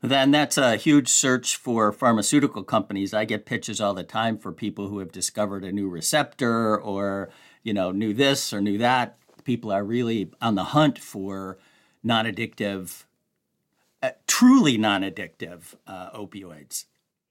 Then 0.00 0.30
that's 0.30 0.56
a 0.56 0.76
huge 0.76 1.08
search 1.08 1.56
for 1.56 1.90
pharmaceutical 1.92 2.62
companies. 2.62 3.12
I 3.12 3.24
get 3.24 3.46
pitches 3.46 3.80
all 3.80 3.94
the 3.94 4.04
time 4.04 4.38
for 4.38 4.52
people 4.52 4.88
who 4.88 5.00
have 5.00 5.10
discovered 5.10 5.64
a 5.64 5.72
new 5.72 5.88
receptor 5.88 6.78
or, 6.80 7.30
you 7.64 7.74
know, 7.74 7.90
knew 7.90 8.14
this 8.14 8.52
or 8.52 8.60
knew 8.60 8.78
that. 8.78 9.16
People 9.42 9.72
are 9.72 9.82
really 9.82 10.30
on 10.40 10.54
the 10.54 10.64
hunt 10.64 10.98
for 10.98 11.58
non 12.04 12.26
addictive, 12.26 13.04
uh, 14.02 14.10
truly 14.26 14.78
non 14.78 15.02
addictive 15.02 15.74
uh, 15.86 16.10
opioids. 16.10 16.84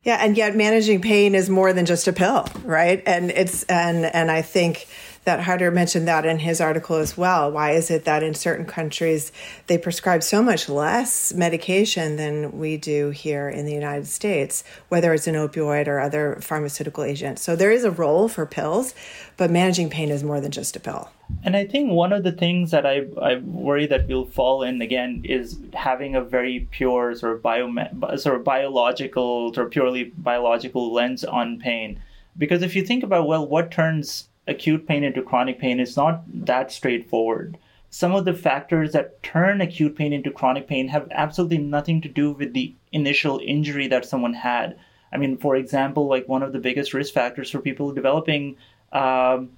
Yeah, 0.03 0.17
and 0.21 0.37
yet 0.37 0.55
managing 0.55 1.01
pain 1.01 1.35
is 1.35 1.49
more 1.49 1.73
than 1.73 1.85
just 1.85 2.07
a 2.07 2.13
pill, 2.13 2.47
right? 2.63 3.03
And 3.05 3.31
it's 3.31 3.63
and 3.63 4.05
and 4.05 4.31
I 4.31 4.41
think 4.41 4.87
that 5.27 5.41
Haider 5.41 5.73
mentioned 5.73 6.07
that 6.07 6.25
in 6.25 6.39
his 6.39 6.61
article 6.61 6.95
as 6.95 7.17
well. 7.17 7.51
Why 7.51 7.71
is 7.71 7.91
it 7.91 8.05
that 8.05 8.23
in 8.23 8.33
certain 8.33 8.65
countries 8.65 9.33
they 9.67 9.77
prescribe 9.77 10.23
so 10.23 10.41
much 10.41 10.69
less 10.69 11.33
medication 11.33 12.15
than 12.15 12.57
we 12.57 12.77
do 12.77 13.09
here 13.09 13.49
in 13.49 13.65
the 13.65 13.73
United 13.73 14.07
States, 14.07 14.63
whether 14.87 15.13
it's 15.13 15.27
an 15.27 15.35
opioid 15.35 15.89
or 15.89 15.99
other 15.99 16.37
pharmaceutical 16.39 17.03
agent? 17.03 17.39
So 17.39 17.57
there 17.57 17.71
is 17.71 17.83
a 17.83 17.91
role 17.91 18.29
for 18.29 18.45
pills, 18.45 18.95
but 19.35 19.51
managing 19.51 19.89
pain 19.89 20.11
is 20.11 20.23
more 20.23 20.39
than 20.39 20.51
just 20.51 20.77
a 20.77 20.79
pill. 20.79 21.09
And 21.43 21.57
I 21.57 21.65
think 21.65 21.91
one 21.91 22.13
of 22.13 22.23
the 22.23 22.31
things 22.31 22.71
that 22.71 22.85
I, 22.85 23.01
I 23.21 23.35
worry 23.39 23.85
that 23.85 24.07
we'll 24.07 24.27
fall 24.27 24.63
in 24.63 24.81
again 24.81 25.23
is 25.25 25.59
having 25.73 26.15
a 26.15 26.21
very 26.21 26.69
pure 26.71 27.15
sort 27.15 27.33
of 27.33 27.41
bio 27.41 27.67
sort 28.15 28.37
of 28.37 28.45
biological 28.45 29.53
or 29.57 29.65
purely 29.65 30.05
biological 30.05 30.93
lens 30.93 31.25
on 31.25 31.59
pain. 31.59 31.99
Because 32.37 32.61
if 32.61 32.77
you 32.77 32.83
think 32.85 33.03
about 33.03 33.27
well, 33.27 33.45
what 33.45 33.71
turns 33.71 34.29
acute 34.47 34.87
pain 34.87 35.03
into 35.03 35.21
chronic 35.21 35.59
pain 35.59 35.79
is 35.79 35.97
not 35.97 36.23
that 36.45 36.71
straightforward. 36.71 37.57
Some 37.89 38.13
of 38.13 38.25
the 38.25 38.33
factors 38.33 38.91
that 38.93 39.21
turn 39.23 39.61
acute 39.61 39.95
pain 39.95 40.13
into 40.13 40.31
chronic 40.31 40.67
pain 40.67 40.87
have 40.89 41.07
absolutely 41.11 41.59
nothing 41.59 42.01
to 42.01 42.09
do 42.09 42.31
with 42.31 42.53
the 42.53 42.75
initial 42.91 43.39
injury 43.43 43.87
that 43.87 44.05
someone 44.05 44.33
had. 44.33 44.77
I 45.11 45.17
mean, 45.17 45.37
for 45.37 45.55
example, 45.55 46.07
like 46.07 46.27
one 46.27 46.43
of 46.43 46.51
the 46.51 46.59
biggest 46.59 46.93
risk 46.93 47.13
factors 47.13 47.49
for 47.49 47.59
people 47.59 47.91
developing 47.93 48.57
um, 48.91 49.51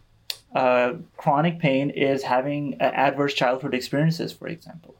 uh, 0.53 0.93
chronic 1.17 1.59
pain 1.59 1.89
is 1.89 2.23
having 2.23 2.77
uh, 2.79 2.83
adverse 2.83 3.33
childhood 3.33 3.73
experiences, 3.73 4.31
for 4.31 4.47
example. 4.47 4.95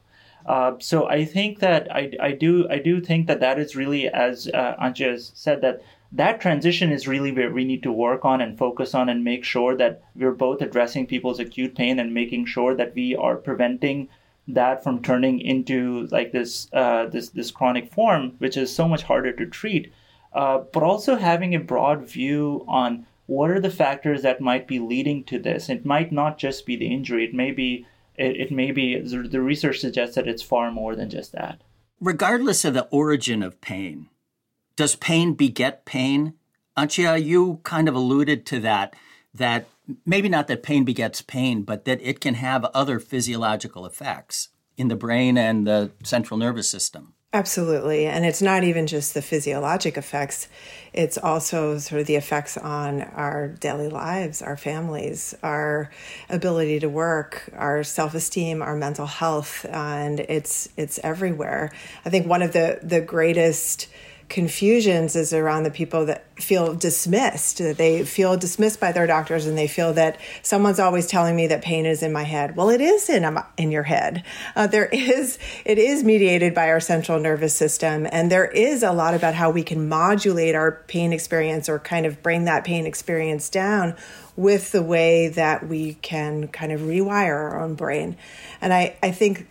Uh, 0.46 0.74
so 0.78 1.08
I 1.08 1.24
think 1.24 1.60
that 1.60 1.94
I, 1.94 2.12
I 2.20 2.32
do 2.32 2.66
I 2.68 2.78
do 2.78 3.00
think 3.00 3.26
that 3.26 3.40
that 3.40 3.58
is 3.58 3.76
really 3.76 4.08
as 4.08 4.48
uh, 4.48 4.74
Antje 4.80 5.10
has 5.10 5.32
said 5.34 5.60
that 5.60 5.82
that 6.12 6.40
transition 6.40 6.90
is 6.90 7.06
really 7.06 7.30
where 7.32 7.52
we 7.52 7.64
need 7.64 7.82
to 7.84 7.92
work 7.92 8.24
on 8.24 8.40
and 8.40 8.58
focus 8.58 8.94
on 8.94 9.08
and 9.08 9.22
make 9.22 9.44
sure 9.44 9.76
that 9.76 10.02
we're 10.16 10.32
both 10.32 10.60
addressing 10.60 11.06
people's 11.06 11.38
acute 11.38 11.74
pain 11.74 11.98
and 11.98 12.12
making 12.12 12.46
sure 12.46 12.74
that 12.74 12.94
we 12.94 13.14
are 13.14 13.36
preventing 13.36 14.08
that 14.48 14.82
from 14.82 15.02
turning 15.02 15.40
into 15.40 16.08
like 16.10 16.32
this 16.32 16.68
uh, 16.72 17.06
this 17.06 17.28
this 17.30 17.50
chronic 17.50 17.92
form, 17.92 18.32
which 18.38 18.56
is 18.56 18.74
so 18.74 18.88
much 18.88 19.04
harder 19.04 19.32
to 19.32 19.46
treat. 19.46 19.92
Uh, 20.32 20.58
but 20.72 20.82
also 20.82 21.16
having 21.16 21.54
a 21.54 21.60
broad 21.60 22.08
view 22.08 22.64
on 22.68 23.06
what 23.26 23.50
are 23.50 23.60
the 23.60 23.70
factors 23.70 24.22
that 24.22 24.40
might 24.40 24.66
be 24.66 24.78
leading 24.78 25.22
to 25.24 25.38
this. 25.38 25.68
It 25.68 25.84
might 25.84 26.12
not 26.12 26.38
just 26.38 26.66
be 26.66 26.76
the 26.76 26.92
injury. 26.92 27.24
It 27.24 27.34
may 27.34 27.52
be 27.52 27.86
it, 28.16 28.36
it 28.36 28.50
may 28.50 28.72
be 28.72 28.98
the 28.98 29.40
research 29.40 29.78
suggests 29.78 30.16
that 30.16 30.28
it's 30.28 30.42
far 30.42 30.72
more 30.72 30.96
than 30.96 31.10
just 31.10 31.32
that. 31.32 31.60
Regardless 32.00 32.64
of 32.64 32.74
the 32.74 32.88
origin 32.90 33.42
of 33.42 33.60
pain, 33.60 34.08
does 34.80 34.96
pain 34.96 35.34
beget 35.34 35.84
pain? 35.84 36.32
Antje, 36.74 37.22
you 37.22 37.60
kind 37.64 37.86
of 37.86 37.94
alluded 37.94 38.46
to 38.46 38.60
that, 38.60 38.96
that 39.34 39.68
maybe 40.06 40.26
not 40.26 40.48
that 40.48 40.62
pain 40.62 40.84
begets 40.84 41.20
pain, 41.20 41.64
but 41.64 41.84
that 41.84 42.00
it 42.00 42.18
can 42.18 42.32
have 42.32 42.64
other 42.72 42.98
physiological 42.98 43.84
effects 43.84 44.48
in 44.78 44.88
the 44.88 44.96
brain 44.96 45.36
and 45.36 45.66
the 45.66 45.90
central 46.02 46.38
nervous 46.38 46.66
system. 46.66 47.12
Absolutely. 47.34 48.06
And 48.06 48.24
it's 48.24 48.40
not 48.40 48.64
even 48.64 48.86
just 48.86 49.12
the 49.12 49.20
physiologic 49.20 49.98
effects, 49.98 50.48
it's 50.94 51.18
also 51.18 51.76
sort 51.76 52.00
of 52.00 52.06
the 52.06 52.16
effects 52.16 52.56
on 52.56 53.02
our 53.02 53.48
daily 53.48 53.88
lives, 53.88 54.40
our 54.40 54.56
families, 54.56 55.34
our 55.42 55.90
ability 56.30 56.80
to 56.80 56.88
work, 56.88 57.50
our 57.54 57.84
self-esteem, 57.84 58.62
our 58.62 58.76
mental 58.76 59.06
health, 59.06 59.66
and 59.66 60.20
it's 60.20 60.70
it's 60.78 60.98
everywhere. 61.04 61.70
I 62.06 62.08
think 62.08 62.26
one 62.26 62.40
of 62.40 62.54
the 62.54 62.80
the 62.82 63.02
greatest 63.02 63.86
confusions 64.30 65.16
is 65.16 65.32
around 65.32 65.64
the 65.64 65.70
people 65.70 66.06
that 66.06 66.24
feel 66.40 66.74
dismissed 66.74 67.58
that 67.58 67.76
they 67.76 68.04
feel 68.04 68.36
dismissed 68.36 68.80
by 68.80 68.92
their 68.92 69.06
doctors 69.06 69.44
and 69.44 69.58
they 69.58 69.66
feel 69.66 69.92
that 69.92 70.18
someone's 70.42 70.78
always 70.78 71.06
telling 71.06 71.36
me 71.36 71.48
that 71.48 71.62
pain 71.62 71.84
is 71.84 72.02
in 72.02 72.12
my 72.12 72.22
head. 72.22 72.56
Well 72.56 72.70
it 72.70 72.80
is 72.80 73.10
in 73.10 73.38
in 73.58 73.72
your 73.72 73.82
head. 73.82 74.24
Uh, 74.54 74.68
there 74.68 74.86
is 74.86 75.38
it 75.64 75.78
is 75.78 76.04
mediated 76.04 76.54
by 76.54 76.70
our 76.70 76.80
central 76.80 77.18
nervous 77.18 77.54
system 77.54 78.06
and 78.10 78.30
there 78.30 78.46
is 78.46 78.82
a 78.82 78.92
lot 78.92 79.14
about 79.14 79.34
how 79.34 79.50
we 79.50 79.64
can 79.64 79.88
modulate 79.88 80.54
our 80.54 80.82
pain 80.86 81.12
experience 81.12 81.68
or 81.68 81.80
kind 81.80 82.06
of 82.06 82.22
bring 82.22 82.44
that 82.44 82.64
pain 82.64 82.86
experience 82.86 83.50
down 83.50 83.96
with 84.36 84.70
the 84.70 84.82
way 84.82 85.28
that 85.28 85.66
we 85.66 85.94
can 85.94 86.46
kind 86.48 86.70
of 86.70 86.82
rewire 86.82 87.34
our 87.34 87.60
own 87.60 87.74
brain. 87.74 88.16
And 88.60 88.72
i 88.72 88.96
i 89.02 89.10
think 89.10 89.48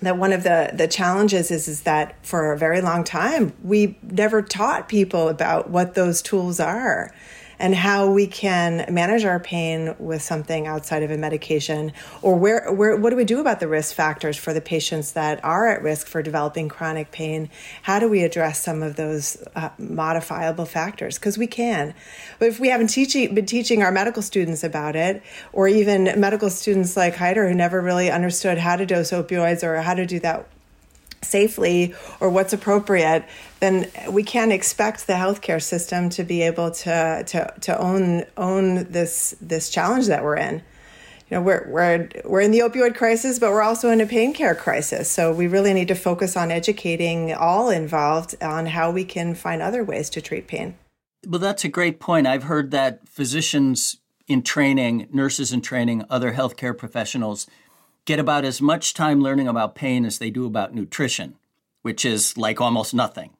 that 0.00 0.18
one 0.18 0.32
of 0.32 0.42
the 0.42 0.70
the 0.74 0.86
challenges 0.86 1.50
is 1.50 1.68
is 1.68 1.82
that 1.82 2.14
for 2.24 2.52
a 2.52 2.58
very 2.58 2.80
long 2.80 3.04
time 3.04 3.52
we 3.62 3.98
never 4.02 4.42
taught 4.42 4.88
people 4.88 5.28
about 5.28 5.70
what 5.70 5.94
those 5.94 6.20
tools 6.20 6.60
are 6.60 7.12
and 7.58 7.74
how 7.74 8.10
we 8.10 8.26
can 8.26 8.92
manage 8.92 9.24
our 9.24 9.40
pain 9.40 9.94
with 9.98 10.22
something 10.22 10.66
outside 10.66 11.02
of 11.02 11.10
a 11.10 11.16
medication 11.16 11.92
or 12.22 12.36
where, 12.36 12.72
where 12.72 12.96
what 12.96 13.10
do 13.10 13.16
we 13.16 13.24
do 13.24 13.40
about 13.40 13.60
the 13.60 13.68
risk 13.68 13.94
factors 13.94 14.36
for 14.36 14.52
the 14.52 14.60
patients 14.60 15.12
that 15.12 15.42
are 15.44 15.68
at 15.68 15.82
risk 15.82 16.06
for 16.06 16.22
developing 16.22 16.68
chronic 16.68 17.10
pain? 17.10 17.48
How 17.82 17.98
do 17.98 18.08
we 18.08 18.22
address 18.22 18.62
some 18.62 18.82
of 18.82 18.96
those 18.96 19.42
uh, 19.54 19.70
modifiable 19.78 20.66
factors? 20.66 21.18
Because 21.18 21.38
we 21.38 21.46
can. 21.46 21.94
But 22.38 22.48
if 22.48 22.60
we 22.60 22.68
haven't 22.68 22.88
teaching, 22.88 23.34
been 23.34 23.46
teaching 23.46 23.82
our 23.82 23.92
medical 23.92 24.22
students 24.22 24.62
about 24.64 24.96
it 24.96 25.22
or 25.52 25.68
even 25.68 26.18
medical 26.18 26.50
students 26.50 26.96
like 26.96 27.14
Haider 27.14 27.48
who 27.48 27.54
never 27.54 27.80
really 27.80 28.10
understood 28.10 28.58
how 28.58 28.76
to 28.76 28.86
dose 28.86 29.10
opioids 29.10 29.62
or 29.62 29.80
how 29.82 29.94
to 29.94 30.06
do 30.06 30.20
that 30.20 30.48
safely 31.22 31.94
or 32.20 32.30
what's 32.30 32.52
appropriate, 32.52 33.24
then 33.60 33.90
we 34.10 34.22
can't 34.22 34.52
expect 34.52 35.06
the 35.06 35.14
healthcare 35.14 35.62
system 35.62 36.08
to 36.10 36.24
be 36.24 36.42
able 36.42 36.70
to 36.70 37.24
to 37.26 37.54
to 37.60 37.78
own 37.78 38.24
own 38.36 38.90
this 38.90 39.34
this 39.40 39.70
challenge 39.70 40.06
that 40.06 40.22
we're 40.22 40.36
in. 40.36 40.62
You 41.28 41.38
know, 41.38 41.42
we're 41.42 41.66
we're 41.68 42.08
we're 42.24 42.40
in 42.40 42.52
the 42.52 42.60
opioid 42.60 42.94
crisis, 42.94 43.38
but 43.38 43.50
we're 43.50 43.62
also 43.62 43.90
in 43.90 44.00
a 44.00 44.06
pain 44.06 44.32
care 44.32 44.54
crisis. 44.54 45.10
So 45.10 45.32
we 45.32 45.46
really 45.46 45.74
need 45.74 45.88
to 45.88 45.94
focus 45.94 46.36
on 46.36 46.50
educating 46.50 47.34
all 47.34 47.70
involved 47.70 48.40
on 48.42 48.66
how 48.66 48.90
we 48.90 49.04
can 49.04 49.34
find 49.34 49.60
other 49.60 49.82
ways 49.82 50.08
to 50.10 50.20
treat 50.20 50.46
pain. 50.46 50.76
Well, 51.26 51.40
that's 51.40 51.64
a 51.64 51.68
great 51.68 51.98
point. 51.98 52.28
I've 52.28 52.44
heard 52.44 52.70
that 52.70 53.08
physicians 53.08 53.98
in 54.28 54.42
training, 54.42 55.08
nurses 55.12 55.52
in 55.52 55.60
training, 55.60 56.04
other 56.10 56.32
healthcare 56.32 56.76
professionals 56.76 57.46
get 58.06 58.18
about 58.18 58.44
as 58.44 58.62
much 58.62 58.94
time 58.94 59.20
learning 59.20 59.48
about 59.48 59.74
pain 59.74 60.06
as 60.06 60.18
they 60.18 60.30
do 60.30 60.46
about 60.46 60.74
nutrition, 60.74 61.36
which 61.82 62.04
is 62.04 62.38
like 62.38 62.60
almost 62.60 62.94
nothing. 62.94 63.30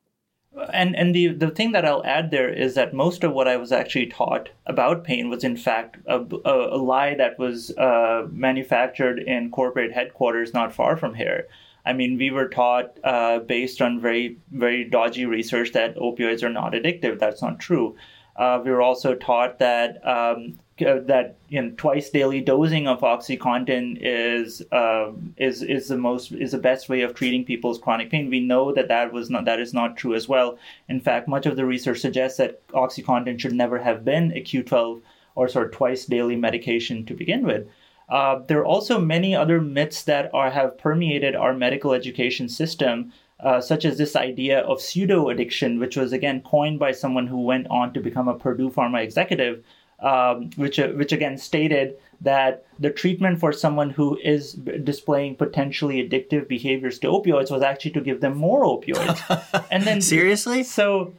And 0.72 0.96
and 0.96 1.14
the 1.14 1.28
the 1.28 1.50
thing 1.50 1.72
that 1.72 1.84
I'll 1.84 2.04
add 2.04 2.30
there 2.30 2.52
is 2.52 2.74
that 2.74 2.94
most 2.94 3.24
of 3.24 3.32
what 3.32 3.46
I 3.46 3.56
was 3.56 3.72
actually 3.72 4.06
taught 4.06 4.48
about 4.66 5.04
pain 5.04 5.28
was 5.28 5.44
in 5.44 5.56
fact 5.56 5.98
a, 6.06 6.18
a, 6.44 6.76
a 6.76 6.80
lie 6.80 7.14
that 7.14 7.38
was 7.38 7.70
uh, 7.76 8.26
manufactured 8.30 9.18
in 9.18 9.50
corporate 9.50 9.92
headquarters 9.92 10.54
not 10.54 10.74
far 10.74 10.96
from 10.96 11.14
here. 11.14 11.46
I 11.84 11.92
mean, 11.92 12.18
we 12.18 12.30
were 12.30 12.48
taught 12.48 12.98
uh, 13.04 13.40
based 13.40 13.82
on 13.82 14.00
very 14.00 14.38
very 14.50 14.84
dodgy 14.84 15.26
research 15.26 15.72
that 15.72 15.96
opioids 15.96 16.42
are 16.42 16.50
not 16.50 16.72
addictive. 16.72 17.18
That's 17.18 17.42
not 17.42 17.60
true. 17.60 17.94
Uh, 18.34 18.60
we 18.64 18.70
were 18.70 18.82
also 18.82 19.14
taught 19.14 19.58
that 19.58 20.04
um, 20.06 20.58
uh, 20.84 20.98
that 21.06 21.36
you 21.48 21.62
know 21.62 21.72
twice 21.76 22.10
daily 22.10 22.40
dosing 22.40 22.86
of 22.86 23.00
OxyContin 23.00 23.98
is 24.00 24.62
uh, 24.72 25.12
is 25.36 25.62
is 25.62 25.88
the 25.88 25.96
most 25.96 26.32
is 26.32 26.52
the 26.52 26.58
best 26.58 26.88
way 26.88 27.02
of 27.02 27.14
treating 27.14 27.44
people's 27.44 27.78
chronic 27.78 28.10
pain. 28.10 28.28
We 28.28 28.40
know 28.40 28.72
that 28.72 28.88
that 28.88 29.12
was 29.12 29.30
not 29.30 29.44
that 29.46 29.60
is 29.60 29.72
not 29.72 29.96
true 29.96 30.14
as 30.14 30.28
well. 30.28 30.58
In 30.88 31.00
fact, 31.00 31.28
much 31.28 31.46
of 31.46 31.56
the 31.56 31.64
research 31.64 32.00
suggests 32.00 32.38
that 32.38 32.66
OxyContin 32.68 33.40
should 33.40 33.54
never 33.54 33.78
have 33.78 34.04
been 34.04 34.32
a 34.32 34.42
Q12 34.42 35.00
or 35.34 35.48
sort 35.48 35.66
of 35.66 35.72
twice 35.72 36.04
daily 36.06 36.36
medication 36.36 37.06
to 37.06 37.14
begin 37.14 37.42
with. 37.46 37.68
Uh, 38.08 38.40
there 38.46 38.58
are 38.60 38.66
also 38.66 39.00
many 39.00 39.34
other 39.34 39.60
myths 39.60 40.02
that 40.04 40.30
are 40.32 40.50
have 40.50 40.78
permeated 40.78 41.34
our 41.34 41.54
medical 41.54 41.92
education 41.92 42.48
system 42.48 43.12
uh, 43.40 43.60
such 43.60 43.84
as 43.84 43.98
this 43.98 44.16
idea 44.16 44.60
of 44.60 44.80
pseudo 44.80 45.28
addiction, 45.28 45.78
which 45.78 45.96
was 45.96 46.12
again 46.12 46.40
coined 46.42 46.78
by 46.78 46.92
someone 46.92 47.26
who 47.26 47.42
went 47.42 47.66
on 47.68 47.92
to 47.92 48.00
become 48.00 48.28
a 48.28 48.38
Purdue 48.38 48.70
Pharma 48.70 49.02
executive, 49.02 49.62
um, 50.00 50.50
which 50.56 50.78
uh, 50.78 50.88
which 50.88 51.12
again 51.12 51.38
stated 51.38 51.96
that 52.20 52.64
the 52.78 52.90
treatment 52.90 53.38
for 53.38 53.52
someone 53.52 53.90
who 53.90 54.18
is 54.22 54.52
displaying 54.52 55.36
potentially 55.36 56.06
addictive 56.06 56.48
behaviors 56.48 56.98
to 56.98 57.08
opioids 57.08 57.50
was 57.50 57.62
actually 57.62 57.90
to 57.90 58.00
give 58.00 58.20
them 58.20 58.36
more 58.36 58.64
opioids. 58.64 59.66
and 59.70 59.84
then 59.84 60.00
seriously, 60.00 60.62
so 60.62 61.12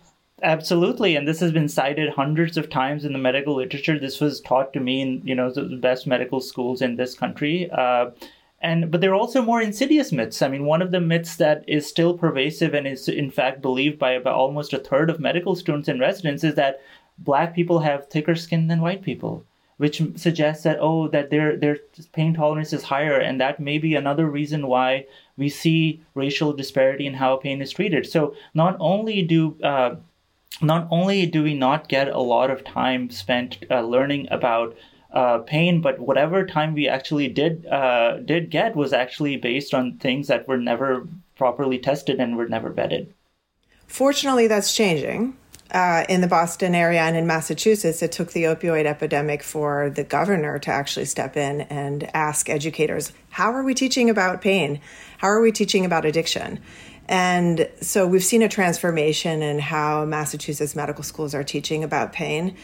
absolutely, 0.44 1.16
and 1.16 1.28
this 1.28 1.40
has 1.40 1.52
been 1.52 1.70
cited 1.70 2.10
hundreds 2.14 2.58
of 2.58 2.70
times 2.70 3.06
in 3.06 3.14
the 3.14 3.20
medical 3.20 3.56
literature. 3.56 4.00
This 4.00 4.20
was 4.20 4.42
taught 4.42 4.74
to 4.74 4.80
me 4.80 5.02
in 5.02 5.22
you 5.24 5.36
know 5.36 5.52
the 5.52 5.64
best 5.82 6.08
medical 6.08 6.40
schools 6.40 6.82
in 6.82 6.96
this 6.96 7.16
country. 7.16 7.70
Uh, 7.72 8.12
and 8.60 8.90
but 8.90 9.02
there 9.02 9.12
are 9.12 9.16
also 9.16 9.42
more 9.42 9.62
insidious 9.62 10.12
myths. 10.12 10.42
I 10.42 10.48
mean, 10.48 10.66
one 10.66 10.82
of 10.82 10.90
the 10.90 11.00
myths 11.00 11.36
that 11.36 11.64
is 11.68 11.88
still 11.88 12.18
pervasive 12.18 12.74
and 12.74 12.88
is 12.88 13.08
in 13.08 13.30
fact 13.30 13.62
believed 13.62 14.00
by 14.00 14.12
about 14.12 14.34
almost 14.36 14.74
a 14.74 14.80
third 14.80 15.12
of 15.12 15.20
medical 15.20 15.56
students 15.56 15.88
and 15.88 16.00
residents 16.00 16.44
is 16.44 16.56
that 16.56 16.82
black 17.20 17.56
people 17.56 17.80
have 17.80 18.08
thicker 18.08 18.36
skin 18.36 18.68
than 18.68 18.82
white 18.82 19.02
people 19.02 19.46
which 19.78 20.02
suggests 20.16 20.64
that 20.64 20.78
oh 20.82 21.08
that 21.08 21.30
their 21.30 21.56
their 21.56 21.78
pain 22.12 22.34
tolerance 22.34 22.74
is 22.74 22.84
higher 22.84 23.20
and 23.20 23.40
that 23.40 23.60
may 23.60 23.78
be 23.78 23.96
another 23.96 24.28
reason 24.28 24.68
why 24.68 25.06
we 25.38 25.50
see 25.50 26.02
racial 26.16 26.54
disparity 26.54 27.06
in 27.06 27.14
how 27.14 27.38
pain 27.38 27.62
is 27.62 27.72
treated 27.72 28.06
so 28.06 28.36
not 28.54 28.76
only 28.80 29.22
do 29.22 29.56
uh, 29.64 29.96
not 30.62 30.88
only 30.90 31.26
do 31.26 31.44
we 31.44 31.54
not 31.54 31.88
get 31.88 32.08
a 32.08 32.20
lot 32.20 32.50
of 32.50 32.64
time 32.64 33.10
spent 33.10 33.58
uh, 33.70 33.82
learning 33.82 34.28
about 34.32 34.76
uh, 35.12 35.40
pain, 35.40 35.82
but 35.82 36.00
whatever 36.00 36.46
time 36.46 36.74
we 36.74 36.88
actually 36.88 37.28
did 37.28 37.66
uh, 37.68 38.18
did 38.18 38.50
get 38.50 38.76
was 38.76 38.94
actually 38.94 39.38
based 39.38 39.74
on 39.74 39.98
things 39.98 40.28
that 40.28 40.48
were 40.48 40.58
never 40.58 41.08
properly 41.38 41.78
tested 41.78 42.20
and 42.20 42.36
were 42.36 42.48
never 42.48 42.72
vetted. 42.72 43.08
Fortunately, 43.88 44.48
that's 44.48 44.76
changing 44.76 45.38
uh, 45.72 46.06
in 46.08 46.22
the 46.22 46.28
Boston 46.28 46.74
area 46.74 47.02
and 47.02 47.18
in 47.18 47.28
Massachusetts, 47.28 48.02
it 48.02 48.12
took 48.12 48.32
the 48.32 48.44
opioid 48.44 48.86
epidemic 48.86 49.44
for 49.44 49.90
the 49.90 50.04
governor 50.04 50.60
to 50.60 50.72
actually 50.72 51.06
step 51.06 51.36
in 51.36 51.62
and 51.62 52.10
ask 52.16 52.50
educators, 52.50 53.12
How 53.30 53.54
are 53.54 53.64
we 53.64 53.74
teaching 53.74 54.10
about 54.10 54.42
pain? 54.42 54.80
How 55.18 55.28
are 55.28 55.42
we 55.42 55.52
teaching 55.52 55.86
about 55.86 56.06
addiction? 56.06 56.60
And 57.10 57.70
so 57.82 58.06
we've 58.06 58.24
seen 58.24 58.42
a 58.42 58.50
transformation 58.50 59.42
in 59.42 59.60
how 59.60 60.06
Massachusetts 60.06 60.76
medical 60.76 61.04
schools 61.04 61.34
are 61.34 61.44
teaching 61.44 61.84
about 61.84 62.14
pain. 62.14 62.56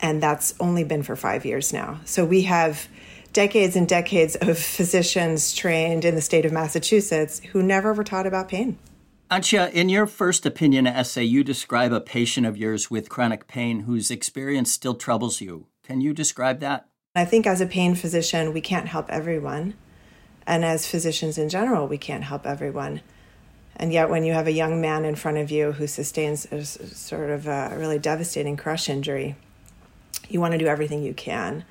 And 0.00 0.22
that's 0.22 0.54
only 0.60 0.84
been 0.84 1.02
for 1.02 1.16
five 1.16 1.44
years 1.44 1.72
now. 1.72 2.00
So 2.04 2.24
we 2.24 2.42
have 2.42 2.88
decades 3.32 3.76
and 3.76 3.88
decades 3.88 4.36
of 4.36 4.58
physicians 4.76 5.54
trained 5.54 6.04
in 6.04 6.14
the 6.14 6.20
state 6.20 6.44
of 6.44 6.52
Massachusetts 6.52 7.40
who 7.52 7.62
never 7.62 7.92
were 7.92 8.04
taught 8.04 8.26
about 8.26 8.48
pain. 8.48 8.78
Antje, 9.30 9.70
in 9.72 9.90
your 9.90 10.06
first 10.06 10.46
opinion 10.46 10.86
essay, 10.86 11.22
you 11.22 11.44
describe 11.44 11.92
a 11.92 12.00
patient 12.00 12.46
of 12.46 12.56
yours 12.56 12.90
with 12.90 13.10
chronic 13.10 13.46
pain 13.46 13.80
whose 13.80 14.10
experience 14.10 14.72
still 14.72 14.94
troubles 14.94 15.42
you. 15.42 15.66
Can 15.84 16.00
you 16.00 16.14
describe 16.14 16.60
that? 16.60 16.88
I 17.14 17.26
think 17.26 17.46
as 17.46 17.60
a 17.60 17.66
pain 17.66 17.94
physician, 17.94 18.54
we 18.54 18.62
can't 18.62 18.88
help 18.88 19.10
everyone. 19.10 19.74
And 20.46 20.64
as 20.64 20.86
physicians 20.86 21.36
in 21.36 21.50
general, 21.50 21.86
we 21.86 21.98
can't 21.98 22.24
help 22.24 22.46
everyone. 22.46 23.02
And 23.76 23.92
yet, 23.92 24.08
when 24.08 24.24
you 24.24 24.32
have 24.32 24.46
a 24.46 24.52
young 24.52 24.80
man 24.80 25.04
in 25.04 25.14
front 25.14 25.36
of 25.36 25.50
you 25.50 25.72
who 25.72 25.86
sustains 25.86 26.50
a, 26.50 26.64
sort 26.64 27.28
of 27.28 27.46
a 27.46 27.74
really 27.76 27.98
devastating 27.98 28.56
crush 28.56 28.88
injury, 28.88 29.36
you 30.30 30.40
want 30.40 30.52
to 30.52 30.58
do 30.58 30.66
everything 30.66 31.02
you 31.02 31.12
can 31.12 31.66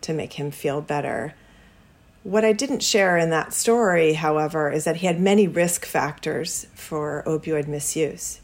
to 0.00 0.14
make 0.14 0.32
him 0.34 0.50
feel 0.50 0.80
better. 0.80 1.34
What 2.24 2.44
I 2.44 2.52
didn't 2.52 2.84
share 2.84 3.18
in 3.18 3.30
that 3.30 3.52
story, 3.52 4.12
however, 4.12 4.70
is 4.70 4.84
that 4.84 4.96
he 4.96 5.06
had 5.06 5.20
many 5.20 5.48
risk 5.48 5.84
factors 5.84 6.66
for 6.72 7.24
opioid 7.26 7.66
misuse. 7.66 8.40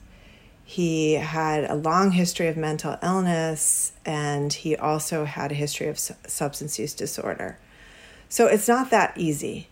He 0.64 1.14
had 1.14 1.64
a 1.64 1.76
long 1.76 2.10
history 2.10 2.48
of 2.48 2.56
mental 2.56 2.98
illness, 3.02 3.92
and 4.04 4.52
he 4.52 4.76
also 4.76 5.24
had 5.24 5.52
a 5.52 5.54
history 5.54 5.86
of 5.86 5.98
substance 5.98 6.78
use 6.78 6.92
disorder. 6.92 7.56
So 8.28 8.46
it's 8.46 8.68
not 8.68 8.90
that 8.90 9.16
easy. 9.16 9.68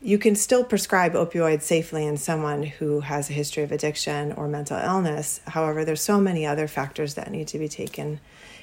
You 0.00 0.16
can 0.16 0.36
still 0.36 0.64
prescribe 0.64 1.12
opioids 1.12 1.62
safely 1.62 2.06
in 2.06 2.16
someone 2.16 2.62
who 2.62 3.00
has 3.00 3.28
a 3.28 3.34
history 3.34 3.64
of 3.64 3.72
addiction 3.72 4.32
or 4.32 4.48
mental 4.48 4.78
illness. 4.78 5.40
However, 5.48 5.84
there's 5.84 6.00
so 6.00 6.20
many 6.20 6.46
other 6.46 6.68
factors 6.68 7.14
that 7.14 7.30
need 7.30 7.48
to 7.48 7.58
be 7.58 7.68
taken 7.68 8.20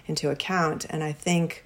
into 0.08 0.32
account. 0.32 0.86
And 0.90 1.04
I 1.04 1.12
think 1.12 1.64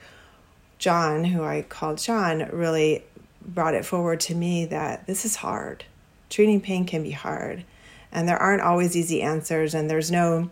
John, 0.78 1.26
who 1.26 1.44
I 1.44 1.62
called 1.62 2.00
John, 2.00 2.50
really 2.52 3.06
brought 3.46 3.74
it 3.74 3.86
forward 3.86 4.20
to 4.22 4.36
me 4.36 4.66
that 4.66 5.08
this 5.08 5.26
is 5.26 5.38
hard. 5.38 5.86
Treating 6.30 6.62
pain 6.62 6.86
can 6.86 7.04
be 7.04 7.12
hard, 7.12 7.66
and 8.12 8.28
there 8.28 8.38
aren't 8.38 8.62
always 8.62 8.96
easy 8.96 9.22
answers, 9.22 9.74
and 9.74 9.90
there's 9.90 10.12
no 10.12 10.50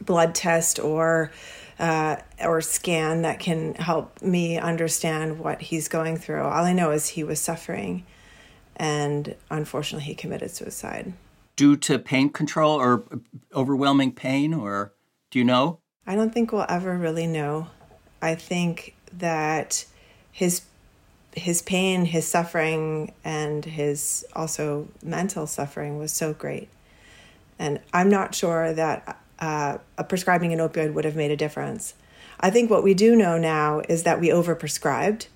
blood 0.00 0.34
test 0.34 0.78
or 0.78 1.30
uh, 1.78 2.16
or 2.42 2.60
scan 2.60 3.22
that 3.22 3.38
can 3.38 3.74
help 3.74 4.20
me 4.20 4.58
understand 4.58 5.38
what 5.38 5.60
he's 5.62 5.88
going 5.88 6.16
through. 6.16 6.42
All 6.42 6.64
I 6.64 6.72
know 6.72 6.90
is 6.90 7.08
he 7.08 7.22
was 7.22 7.40
suffering, 7.40 8.04
and 8.76 9.34
unfortunately, 9.50 10.06
he 10.06 10.14
committed 10.14 10.50
suicide. 10.50 11.12
Due 11.56 11.76
to 11.76 11.98
pain 11.98 12.30
control 12.30 12.80
or 12.80 13.04
overwhelming 13.54 14.12
pain, 14.12 14.54
or 14.54 14.92
do 15.30 15.38
you 15.38 15.44
know? 15.44 15.80
I 16.06 16.14
don't 16.14 16.32
think 16.32 16.52
we'll 16.52 16.66
ever 16.68 16.96
really 16.96 17.26
know. 17.26 17.68
I 18.22 18.34
think 18.34 18.96
that 19.12 19.84
his 20.32 20.62
his 21.38 21.62
pain, 21.62 22.04
his 22.04 22.26
suffering, 22.26 23.12
and 23.24 23.64
his 23.64 24.26
also 24.34 24.88
mental 25.02 25.46
suffering 25.46 25.98
was 25.98 26.12
so 26.12 26.32
great. 26.32 26.68
And 27.58 27.80
I'm 27.92 28.08
not 28.08 28.34
sure 28.34 28.72
that 28.72 29.20
uh, 29.38 29.78
prescribing 30.08 30.52
an 30.52 30.58
opioid 30.58 30.92
would 30.94 31.04
have 31.04 31.16
made 31.16 31.30
a 31.30 31.36
difference. 31.36 31.94
I 32.40 32.50
think 32.50 32.70
what 32.70 32.84
we 32.84 32.94
do 32.94 33.16
know 33.16 33.38
now 33.38 33.82
is 33.88 34.04
that 34.04 34.20
we 34.20 34.28
overprescribed, 34.28 35.26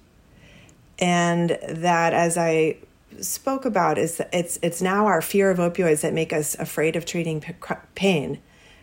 and 0.99 1.59
that 1.69 2.13
as 2.13 2.37
I 2.37 2.77
spoke 3.21 3.65
about 3.65 3.99
is 3.99 4.23
it's 4.33 4.59
it's 4.63 4.81
now 4.81 5.07
our 5.07 5.21
fear 5.21 5.51
of 5.51 5.59
opioids 5.59 6.03
that 6.03 6.15
make 6.15 6.33
us 6.33 6.55
afraid 6.59 6.97
of 6.97 7.05
treating 7.05 7.43
pain, 7.95 8.39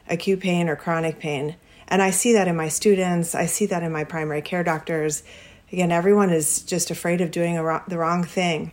acute 0.08 0.39
pain 0.41 0.67
or 0.67 0.75
chronic 0.75 1.19
pain. 1.19 1.55
And 1.88 2.01
I 2.01 2.12
see 2.12 2.34
that 2.34 2.47
in 2.47 2.55
my 2.55 2.67
students. 2.67 3.34
I 3.34 3.45
see 3.47 3.65
that 3.67 3.84
in 3.84 3.91
my 3.91 4.03
primary 4.03 4.41
care 4.41 4.63
doctors 4.63 5.23
Again, 5.71 5.91
everyone 5.91 6.32
is 6.32 6.62
just 6.63 6.89
afraid 6.89 7.21
of 7.21 7.32
doing 7.32 7.58
ro- 7.58 7.84
the 7.88 7.97
wrong 7.97 8.23
thing, 8.23 8.71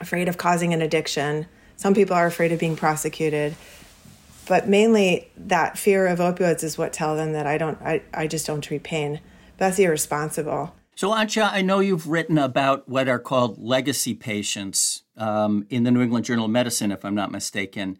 afraid 0.00 0.28
of 0.28 0.38
causing 0.38 0.74
an 0.74 0.82
addiction. 0.82 1.46
Some 1.76 1.94
people 1.94 2.16
are 2.16 2.26
afraid 2.26 2.52
of 2.52 2.58
being 2.58 2.76
prosecuted. 2.76 3.54
But 4.48 4.68
mainly 4.68 5.28
that 5.36 5.76
fear 5.76 6.06
of 6.06 6.18
opioids 6.18 6.62
is 6.62 6.78
what 6.78 6.92
tell 6.92 7.16
them 7.16 7.32
that 7.32 7.46
I 7.46 7.58
don't 7.58 7.80
I, 7.82 8.02
I 8.14 8.26
just 8.26 8.46
don't 8.46 8.60
treat 8.60 8.84
pain. 8.84 9.20
That's 9.58 9.78
irresponsible. 9.78 10.74
So, 10.94 11.10
Antje, 11.10 11.46
I 11.52 11.60
know 11.60 11.80
you've 11.80 12.08
written 12.08 12.38
about 12.38 12.88
what 12.88 13.08
are 13.08 13.18
called 13.18 13.58
legacy 13.58 14.14
patients 14.14 15.02
um, 15.16 15.66
in 15.68 15.82
the 15.82 15.90
New 15.90 16.00
England 16.00 16.24
Journal 16.24 16.46
of 16.46 16.50
Medicine, 16.50 16.90
if 16.90 17.04
I'm 17.04 17.14
not 17.14 17.30
mistaken. 17.30 17.98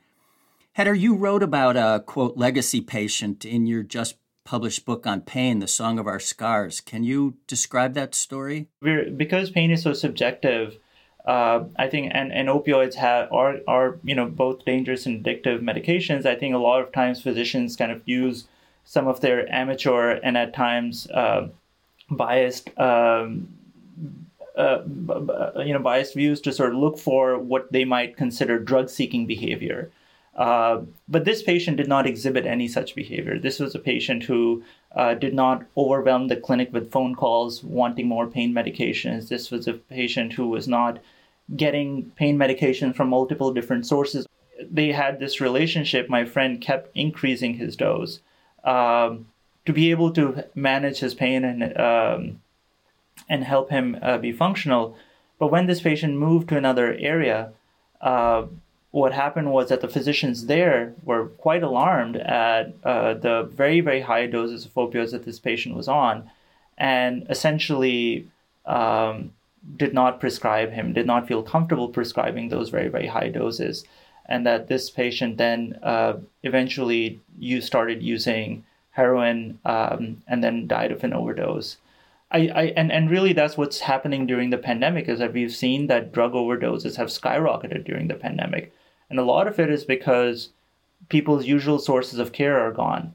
Haider, 0.78 0.98
you 0.98 1.14
wrote 1.14 1.42
about 1.42 1.76
a 1.76 2.02
quote 2.06 2.38
legacy 2.38 2.80
patient 2.80 3.44
in 3.44 3.66
your 3.66 3.82
just 3.82 4.16
published 4.46 4.86
book 4.86 5.06
on 5.06 5.20
pain, 5.20 5.58
The 5.58 5.68
Song 5.68 5.98
of 5.98 6.06
Our 6.06 6.20
Scars. 6.20 6.80
Can 6.80 7.04
you 7.04 7.34
describe 7.46 7.92
that 7.94 8.14
story? 8.14 8.68
We're, 8.80 9.10
because 9.10 9.50
pain 9.50 9.70
is 9.70 9.82
so 9.82 9.92
subjective, 9.92 10.78
uh, 11.26 11.64
I 11.76 11.88
think, 11.88 12.12
and, 12.14 12.32
and 12.32 12.48
opioids 12.48 12.94
have 12.94 13.30
are 13.32 13.56
are 13.66 13.98
you 14.04 14.14
know 14.14 14.26
both 14.26 14.64
dangerous 14.64 15.04
and 15.04 15.22
addictive 15.22 15.60
medications. 15.60 16.24
I 16.24 16.36
think 16.36 16.54
a 16.54 16.58
lot 16.58 16.80
of 16.80 16.92
times 16.92 17.20
physicians 17.20 17.76
kind 17.76 17.92
of 17.92 18.00
use 18.06 18.46
some 18.84 19.08
of 19.08 19.20
their 19.20 19.52
amateur 19.52 20.20
and 20.22 20.38
at 20.38 20.54
times 20.54 21.06
uh, 21.10 21.48
biased. 22.08 22.70
Um, 22.78 23.48
uh, 24.56 24.80
you 25.56 25.74
know, 25.74 25.78
biased 25.78 26.14
views 26.14 26.40
to 26.40 26.50
sort 26.50 26.72
of 26.72 26.78
look 26.78 26.98
for 26.98 27.38
what 27.38 27.70
they 27.72 27.84
might 27.84 28.16
consider 28.16 28.58
drug-seeking 28.58 29.26
behavior. 29.26 29.90
Uh, 30.36 30.82
but 31.08 31.24
this 31.24 31.42
patient 31.42 31.78
did 31.78 31.88
not 31.88 32.06
exhibit 32.06 32.44
any 32.44 32.68
such 32.68 32.94
behavior. 32.94 33.38
This 33.38 33.58
was 33.58 33.74
a 33.74 33.78
patient 33.78 34.22
who 34.22 34.62
uh, 34.94 35.14
did 35.14 35.34
not 35.34 35.64
overwhelm 35.76 36.28
the 36.28 36.36
clinic 36.36 36.72
with 36.72 36.92
phone 36.92 37.14
calls 37.14 37.64
wanting 37.64 38.06
more 38.06 38.26
pain 38.26 38.52
medications. 38.52 39.28
This 39.28 39.50
was 39.50 39.66
a 39.66 39.72
patient 39.72 40.34
who 40.34 40.48
was 40.48 40.68
not 40.68 40.98
getting 41.56 42.10
pain 42.16 42.36
medication 42.36 42.92
from 42.92 43.08
multiple 43.08 43.52
different 43.52 43.86
sources. 43.86 44.26
They 44.70 44.92
had 44.92 45.18
this 45.18 45.40
relationship. 45.40 46.10
My 46.10 46.26
friend 46.26 46.60
kept 46.60 46.94
increasing 46.94 47.54
his 47.54 47.74
dose 47.74 48.20
um, 48.62 49.28
to 49.64 49.72
be 49.72 49.90
able 49.90 50.12
to 50.12 50.44
manage 50.54 50.98
his 50.98 51.14
pain 51.14 51.44
and 51.44 51.78
um, 51.78 52.42
and 53.28 53.44
help 53.44 53.70
him 53.70 53.98
uh, 54.02 54.18
be 54.18 54.32
functional. 54.32 54.96
But 55.38 55.50
when 55.50 55.66
this 55.66 55.80
patient 55.80 56.18
moved 56.18 56.48
to 56.50 56.56
another 56.56 56.94
area, 56.94 57.52
uh, 58.00 58.46
what 58.96 59.12
happened 59.12 59.52
was 59.52 59.68
that 59.68 59.82
the 59.82 59.94
physicians 59.96 60.46
there 60.46 60.94
were 61.04 61.26
quite 61.44 61.62
alarmed 61.62 62.16
at 62.16 62.74
uh, 62.82 63.12
the 63.12 63.42
very, 63.52 63.82
very 63.82 64.00
high 64.00 64.26
doses 64.26 64.64
of 64.64 64.72
opioids 64.72 65.10
that 65.10 65.26
this 65.26 65.38
patient 65.38 65.76
was 65.76 65.86
on, 65.86 66.30
and 66.78 67.26
essentially 67.28 68.26
um, 68.64 69.32
did 69.76 69.92
not 69.92 70.18
prescribe 70.18 70.70
him, 70.72 70.94
did 70.94 71.06
not 71.06 71.28
feel 71.28 71.42
comfortable 71.42 71.88
prescribing 71.88 72.48
those 72.48 72.70
very, 72.70 72.88
very 72.88 73.06
high 73.06 73.28
doses. 73.28 73.84
and 74.28 74.46
that 74.46 74.68
this 74.68 74.90
patient 74.90 75.36
then 75.38 75.78
uh, 75.82 76.14
eventually 76.42 77.20
you 77.38 77.60
started 77.60 78.02
using 78.02 78.64
heroin 78.90 79.58
um, 79.64 80.22
and 80.26 80.42
then 80.42 80.66
died 80.66 80.90
of 80.90 81.04
an 81.04 81.12
overdose. 81.12 81.76
I, 82.30 82.48
I 82.48 82.62
and, 82.76 82.90
and 82.90 83.10
really 83.10 83.32
that's 83.32 83.56
what's 83.56 83.80
happening 83.80 84.26
during 84.26 84.50
the 84.50 84.58
pandemic 84.58 85.08
is 85.08 85.18
that 85.20 85.32
we've 85.32 85.54
seen 85.54 85.86
that 85.86 86.12
drug 86.12 86.32
overdoses 86.32 86.96
have 86.96 87.08
skyrocketed 87.08 87.84
during 87.84 88.08
the 88.08 88.14
pandemic. 88.14 88.72
And 89.10 89.18
a 89.18 89.24
lot 89.24 89.46
of 89.46 89.58
it 89.60 89.70
is 89.70 89.84
because 89.84 90.50
people's 91.08 91.46
usual 91.46 91.78
sources 91.78 92.18
of 92.18 92.32
care 92.32 92.58
are 92.58 92.72
gone. 92.72 93.14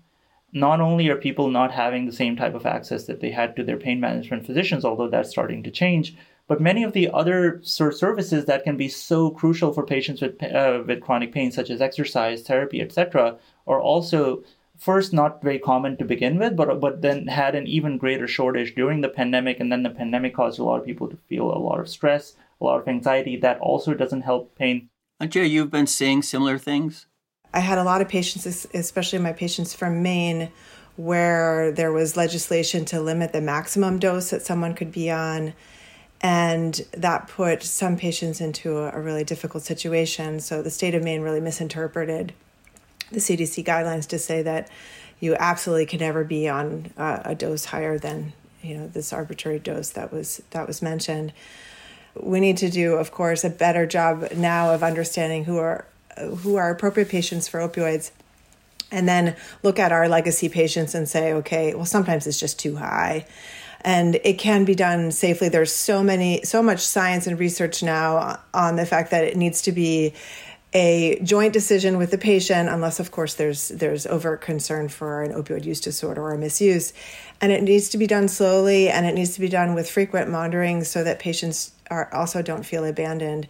Not 0.53 0.81
only 0.81 1.09
are 1.09 1.15
people 1.15 1.49
not 1.49 1.71
having 1.71 2.05
the 2.05 2.13
same 2.13 2.35
type 2.35 2.55
of 2.55 2.65
access 2.65 3.05
that 3.05 3.21
they 3.21 3.31
had 3.31 3.55
to 3.55 3.63
their 3.63 3.77
pain 3.77 3.99
management 3.99 4.45
physicians, 4.45 4.83
although 4.83 5.09
that's 5.09 5.29
starting 5.29 5.63
to 5.63 5.71
change, 5.71 6.15
but 6.47 6.59
many 6.59 6.83
of 6.83 6.91
the 6.91 7.09
other 7.09 7.61
services 7.63 8.43
that 8.45 8.65
can 8.65 8.75
be 8.75 8.89
so 8.89 9.29
crucial 9.29 9.71
for 9.71 9.85
patients 9.85 10.21
with, 10.21 10.43
uh, 10.43 10.83
with 10.85 11.01
chronic 11.01 11.31
pain, 11.31 11.49
such 11.49 11.69
as 11.69 11.81
exercise, 11.81 12.41
therapy, 12.41 12.81
etc., 12.81 13.37
are 13.65 13.79
also 13.79 14.43
first 14.77 15.13
not 15.13 15.41
very 15.41 15.59
common 15.59 15.95
to 15.95 16.03
begin 16.03 16.37
with, 16.37 16.57
but 16.57 16.81
but 16.81 17.01
then 17.01 17.27
had 17.27 17.55
an 17.55 17.67
even 17.67 17.97
greater 17.97 18.27
shortage 18.27 18.75
during 18.75 18.99
the 18.99 19.07
pandemic, 19.07 19.61
and 19.61 19.71
then 19.71 19.83
the 19.83 19.89
pandemic 19.89 20.35
caused 20.35 20.59
a 20.59 20.63
lot 20.63 20.79
of 20.79 20.85
people 20.85 21.07
to 21.07 21.15
feel 21.29 21.53
a 21.53 21.63
lot 21.67 21.79
of 21.79 21.87
stress, 21.87 22.35
a 22.59 22.65
lot 22.65 22.81
of 22.81 22.87
anxiety. 22.87 23.37
That 23.37 23.59
also 23.59 23.93
doesn't 23.93 24.23
help 24.23 24.53
pain. 24.55 24.89
Andrea, 25.21 25.45
you've 25.45 25.69
been 25.69 25.85
seeing 25.85 26.23
similar 26.23 26.57
things. 26.57 27.05
I 27.53 27.59
had 27.59 27.77
a 27.77 27.83
lot 27.83 28.01
of 28.01 28.09
patients, 28.09 28.65
especially 28.73 29.19
my 29.19 29.33
patients 29.33 29.71
from 29.71 30.01
Maine, 30.01 30.51
where 30.95 31.71
there 31.71 31.91
was 31.91 32.17
legislation 32.17 32.85
to 32.85 32.99
limit 32.99 33.31
the 33.31 33.39
maximum 33.39 33.99
dose 33.99 34.31
that 34.31 34.41
someone 34.41 34.73
could 34.73 34.91
be 34.91 35.11
on 35.11 35.53
and 36.21 36.81
that 36.93 37.27
put 37.27 37.61
some 37.61 37.97
patients 37.97 38.41
into 38.41 38.79
a, 38.79 38.99
really 38.99 39.23
difficult 39.23 39.61
situation. 39.61 40.39
So 40.39 40.63
the 40.63 40.71
state 40.71 40.95
of 40.95 41.03
Maine 41.03 41.21
really 41.21 41.39
misinterpreted 41.39 42.33
the 43.11 43.19
CDC 43.19 43.63
guidelines 43.63 44.07
to 44.07 44.17
say 44.17 44.41
that 44.41 44.71
you 45.19 45.35
absolutely 45.35 45.85
can 45.85 45.99
never 45.99 46.23
be 46.23 46.49
on 46.49 46.91
a 46.97 47.35
dose 47.35 47.65
higher 47.65 47.99
than 47.99 48.33
you 48.63 48.75
know 48.75 48.87
this 48.87 49.13
arbitrary 49.13 49.59
dose 49.59 49.91
that 49.91 50.11
was 50.11 50.41
that 50.49 50.65
was 50.65 50.81
mentioned. 50.81 51.31
We 52.15 52.39
need 52.39 52.57
to 52.57 52.69
do, 52.69 52.95
of 52.95 53.11
course, 53.11 53.43
a 53.43 53.49
better 53.49 53.85
job 53.85 54.31
now 54.35 54.73
of 54.73 54.83
understanding 54.83 55.45
who 55.45 55.57
are 55.57 55.85
who 56.17 56.55
are 56.57 56.69
appropriate 56.69 57.09
patients 57.09 57.47
for 57.47 57.59
opioids 57.59 58.11
and 58.91 59.07
then 59.07 59.35
look 59.63 59.79
at 59.79 59.93
our 59.93 60.09
legacy 60.09 60.49
patients 60.49 60.93
and 60.93 61.07
say 61.07 61.31
okay 61.31 61.73
well 61.73 61.85
sometimes 61.85 62.27
it's 62.27 62.37
just 62.37 62.59
too 62.59 62.75
high 62.75 63.25
and 63.83 64.19
it 64.23 64.37
can 64.37 64.65
be 64.65 64.75
done 64.75 65.11
safely. 65.11 65.49
There's 65.49 65.73
so 65.73 66.03
many, 66.03 66.43
so 66.43 66.61
much 66.61 66.79
science 66.79 67.27
and 67.27 67.39
research 67.39 67.83
now 67.83 68.39
on 68.53 68.75
the 68.75 68.85
fact 68.85 69.11
that 69.11 69.23
it 69.23 69.35
needs 69.35 69.61
to 69.63 69.71
be 69.71 70.13
a 70.73 71.19
joint 71.21 71.51
decision 71.51 71.97
with 71.97 72.11
the 72.11 72.17
patient, 72.17 72.69
unless 72.69 72.99
of 72.99 73.11
course 73.11 73.33
there's 73.33 73.69
there's 73.69 74.05
over 74.05 74.37
concern 74.37 74.87
for 74.87 75.21
an 75.21 75.33
opioid 75.33 75.65
use 75.65 75.81
disorder 75.81 76.21
or 76.21 76.37
misuse, 76.37 76.93
and 77.41 77.51
it 77.51 77.61
needs 77.61 77.89
to 77.89 77.97
be 77.97 78.07
done 78.07 78.29
slowly 78.29 78.87
and 78.87 79.05
it 79.05 79.13
needs 79.13 79.33
to 79.33 79.41
be 79.41 79.49
done 79.49 79.73
with 79.75 79.89
frequent 79.89 80.29
monitoring 80.29 80.85
so 80.85 81.03
that 81.03 81.19
patients 81.19 81.73
are 81.91 82.11
also 82.13 82.41
don't 82.41 82.65
feel 82.65 82.85
abandoned. 82.85 83.47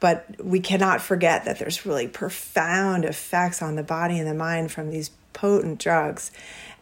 But 0.00 0.26
we 0.42 0.60
cannot 0.60 1.00
forget 1.00 1.46
that 1.46 1.58
there's 1.58 1.86
really 1.86 2.08
profound 2.08 3.06
effects 3.06 3.62
on 3.62 3.76
the 3.76 3.82
body 3.82 4.18
and 4.18 4.28
the 4.28 4.34
mind 4.34 4.70
from 4.70 4.90
these 4.90 5.10
potent 5.32 5.80
drugs. 5.80 6.30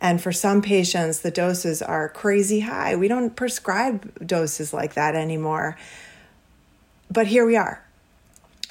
And 0.01 0.21
for 0.21 0.33
some 0.33 0.63
patients, 0.63 1.21
the 1.21 1.31
doses 1.31 1.83
are 1.83 2.09
crazy 2.09 2.61
high. 2.61 2.97
We 2.97 3.07
don't 3.07 3.37
prescribe 3.37 4.27
doses 4.27 4.73
like 4.73 4.95
that 4.95 5.15
anymore. 5.15 5.77
But 7.11 7.29
here 7.29 7.47
we 7.47 7.57
are 7.57 7.85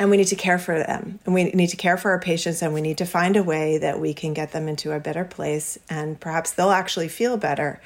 and 0.01 0.09
we 0.09 0.17
need 0.17 0.27
to 0.27 0.35
care 0.35 0.57
for 0.57 0.79
them 0.79 1.19
and 1.25 1.33
we 1.35 1.43
need 1.43 1.67
to 1.67 1.77
care 1.77 1.95
for 1.95 2.09
our 2.09 2.19
patients 2.19 2.63
and 2.63 2.73
we 2.73 2.81
need 2.81 2.97
to 2.97 3.05
find 3.05 3.37
a 3.37 3.43
way 3.43 3.77
that 3.77 3.99
we 3.99 4.15
can 4.15 4.33
get 4.33 4.51
them 4.51 4.67
into 4.67 4.91
a 4.91 4.99
better 4.99 5.23
place 5.23 5.77
and 5.91 6.19
perhaps 6.19 6.51
they'll 6.51 6.71
actually 6.71 7.07
feel 7.07 7.37
better 7.37 7.79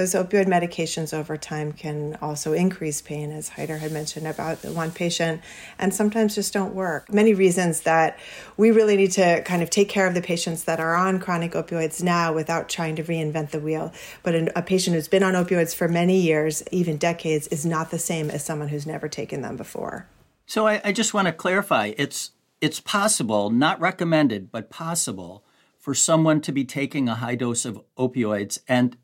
because 0.00 0.14
opioid 0.14 0.46
medications 0.46 1.12
over 1.12 1.36
time 1.36 1.72
can 1.72 2.16
also 2.22 2.54
increase 2.54 3.02
pain 3.02 3.30
as 3.30 3.50
Haider 3.50 3.78
had 3.78 3.92
mentioned 3.92 4.26
about 4.26 4.62
the 4.62 4.72
one 4.72 4.90
patient 4.90 5.42
and 5.78 5.92
sometimes 5.92 6.34
just 6.34 6.54
don't 6.54 6.74
work. 6.74 7.12
Many 7.12 7.34
reasons 7.34 7.82
that 7.82 8.18
we 8.56 8.70
really 8.70 8.96
need 8.96 9.10
to 9.12 9.42
kind 9.42 9.62
of 9.62 9.68
take 9.68 9.90
care 9.90 10.06
of 10.06 10.14
the 10.14 10.22
patients 10.22 10.64
that 10.64 10.80
are 10.80 10.96
on 10.96 11.20
chronic 11.20 11.52
opioids 11.52 12.02
now 12.02 12.32
without 12.32 12.70
trying 12.70 12.96
to 12.96 13.04
reinvent 13.04 13.50
the 13.50 13.60
wheel. 13.60 13.92
But 14.22 14.56
a 14.56 14.62
patient 14.62 14.96
who's 14.96 15.06
been 15.06 15.22
on 15.22 15.34
opioids 15.34 15.74
for 15.74 15.86
many 15.86 16.18
years 16.18 16.62
even 16.72 16.96
decades 16.96 17.46
is 17.48 17.66
not 17.66 17.90
the 17.90 17.98
same 17.98 18.30
as 18.30 18.42
someone 18.42 18.68
who's 18.68 18.86
never 18.86 19.06
taken 19.06 19.42
them 19.42 19.58
before. 19.58 20.06
So 20.46 20.66
I, 20.66 20.80
I 20.82 20.92
just 20.92 21.12
want 21.12 21.26
to 21.26 21.32
clarify 21.32 21.92
it's 21.98 22.30
it's 22.62 22.80
possible, 22.80 23.50
not 23.50 23.78
recommended, 23.80 24.50
but 24.50 24.70
possible 24.70 25.44
for 25.78 25.92
someone 25.92 26.40
to 26.40 26.52
be 26.52 26.64
taking 26.64 27.06
a 27.06 27.16
high 27.16 27.34
dose 27.34 27.66
of 27.66 27.82
opioids 27.98 28.60
and 28.66 28.96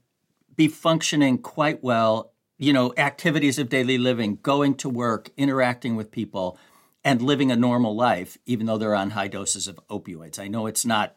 be 0.57 0.69
functioning 0.69 1.39
quite 1.39 1.83
well, 1.83 2.33
you 2.59 2.73
know, 2.73 2.93
activities 2.97 3.59
of 3.59 3.69
daily 3.69 3.99
living, 3.99 4.39
going 4.43 4.75
to 4.77 4.89
work, 4.89 5.31
interacting 5.37 5.97
with 5.97 6.11
people, 6.11 6.59
and 7.05 7.23
living 7.23 7.51
a 7.51 7.57
normal 7.57 7.95
life, 7.95 8.39
even 8.47 8.67
though 8.67 8.79
they're 8.79 8.95
on 8.95 9.11
high 9.11 9.29
doses 9.29 9.69
of 9.69 9.79
opioids. 9.89 10.39
I 10.39 10.49
know 10.49 10.67
it's 10.67 10.85
not 10.85 11.17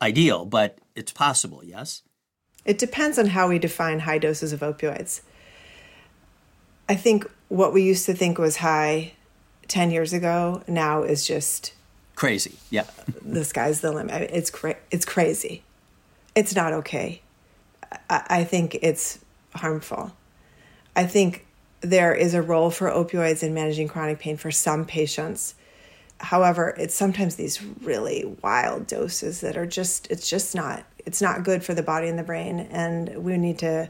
ideal, 0.00 0.44
but 0.46 0.78
it's 0.94 1.12
possible, 1.12 1.62
yes? 1.64 2.02
It 2.64 2.78
depends 2.78 3.18
on 3.18 3.26
how 3.26 3.48
we 3.48 3.58
define 3.58 4.00
high 4.00 4.18
doses 4.18 4.52
of 4.52 4.60
opioids. 4.60 5.22
I 6.88 6.94
think 6.94 7.30
what 7.48 7.72
we 7.72 7.82
used 7.82 8.06
to 8.06 8.14
think 8.14 8.38
was 8.38 8.56
high 8.56 9.12
10 9.68 9.90
years 9.90 10.12
ago 10.12 10.62
now 10.66 11.02
is 11.02 11.26
just 11.26 11.72
crazy. 12.16 12.56
Yeah. 12.70 12.86
the 13.24 13.44
sky's 13.44 13.80
the 13.80 13.92
limit. 13.92 14.30
It's 14.32 14.50
cra- 14.50 14.76
it's 14.90 15.04
crazy. 15.04 15.62
It's 16.34 16.54
not 16.54 16.72
okay. 16.72 17.22
I-, 18.08 18.44
think 18.44 18.78
it's 18.82 19.18
harmful. 19.54 20.12
I 20.96 21.04
think 21.04 21.46
there 21.80 22.14
is 22.14 22.34
a 22.34 22.42
role 22.42 22.70
for 22.70 22.90
opioids 22.90 23.42
in 23.42 23.54
managing 23.54 23.88
chronic 23.88 24.18
pain 24.18 24.36
for 24.36 24.50
some 24.50 24.84
patients. 24.84 25.54
However, 26.18 26.74
it's 26.76 26.94
sometimes 26.94 27.36
these 27.36 27.62
really 27.62 28.36
wild 28.42 28.86
doses 28.86 29.40
that 29.40 29.56
are 29.56 29.66
just 29.66 30.06
it's 30.10 30.28
just 30.28 30.54
not 30.54 30.84
it's 31.06 31.22
not 31.22 31.44
good 31.44 31.64
for 31.64 31.72
the 31.72 31.82
body 31.82 32.08
and 32.08 32.18
the 32.18 32.22
brain 32.22 32.60
and 32.60 33.24
we 33.24 33.38
need 33.38 33.58
to 33.60 33.88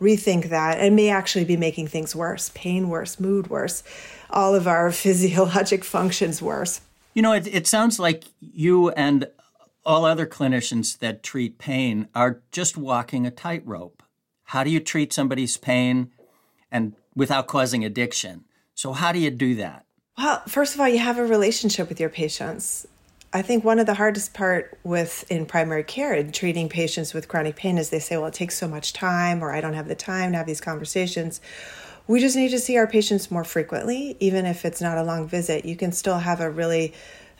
rethink 0.00 0.50
that 0.50 0.78
and 0.78 0.94
may 0.94 1.08
actually 1.08 1.44
be 1.44 1.56
making 1.56 1.88
things 1.88 2.14
worse 2.14 2.52
pain 2.54 2.88
worse, 2.88 3.18
mood 3.18 3.50
worse, 3.50 3.82
all 4.30 4.54
of 4.54 4.68
our 4.68 4.92
physiologic 4.92 5.82
functions 5.82 6.40
worse. 6.40 6.80
You 7.14 7.22
know, 7.22 7.32
it, 7.32 7.46
it 7.48 7.66
sounds 7.66 7.98
like 7.98 8.24
you 8.40 8.90
and 8.90 9.26
all 9.84 10.04
other 10.04 10.26
clinicians 10.26 10.98
that 10.98 11.22
treat 11.22 11.58
pain 11.58 12.08
are 12.14 12.42
just 12.50 12.76
walking 12.76 13.26
a 13.26 13.30
tightrope. 13.30 14.02
How 14.44 14.64
do 14.64 14.70
you 14.70 14.80
treat 14.80 15.12
somebody's 15.12 15.56
pain 15.56 16.10
and 16.70 16.94
without 17.14 17.46
causing 17.46 17.84
addiction? 17.84 18.44
So 18.74 18.92
how 18.92 19.12
do 19.12 19.18
you 19.18 19.30
do 19.30 19.54
that? 19.56 19.84
Well, 20.18 20.42
first 20.46 20.74
of 20.74 20.80
all, 20.80 20.88
you 20.88 20.98
have 20.98 21.18
a 21.18 21.24
relationship 21.24 21.88
with 21.88 21.98
your 21.98 22.10
patients. 22.10 22.86
I 23.32 23.40
think 23.40 23.64
one 23.64 23.78
of 23.78 23.86
the 23.86 23.94
hardest 23.94 24.34
part 24.34 24.78
with 24.84 25.24
in 25.30 25.46
primary 25.46 25.84
care 25.84 26.12
and 26.12 26.34
treating 26.34 26.68
patients 26.68 27.14
with 27.14 27.28
chronic 27.28 27.56
pain 27.56 27.78
is 27.78 27.88
they 27.88 27.98
say, 27.98 28.18
well, 28.18 28.26
it 28.26 28.34
takes 28.34 28.58
so 28.58 28.68
much 28.68 28.92
time, 28.92 29.42
or 29.42 29.52
I 29.52 29.62
don't 29.62 29.72
have 29.72 29.88
the 29.88 29.94
time 29.94 30.32
to 30.32 30.38
have 30.38 30.46
these 30.46 30.60
conversations. 30.60 31.40
We 32.06 32.20
just 32.20 32.36
need 32.36 32.50
to 32.50 32.58
see 32.58 32.76
our 32.76 32.86
patients 32.86 33.30
more 33.30 33.44
frequently, 33.44 34.16
even 34.20 34.44
if 34.44 34.64
it's 34.66 34.82
not 34.82 34.98
a 34.98 35.02
long 35.02 35.26
visit. 35.28 35.64
You 35.64 35.76
can 35.76 35.92
still 35.92 36.18
have 36.18 36.40
a 36.40 36.50
really 36.50 36.92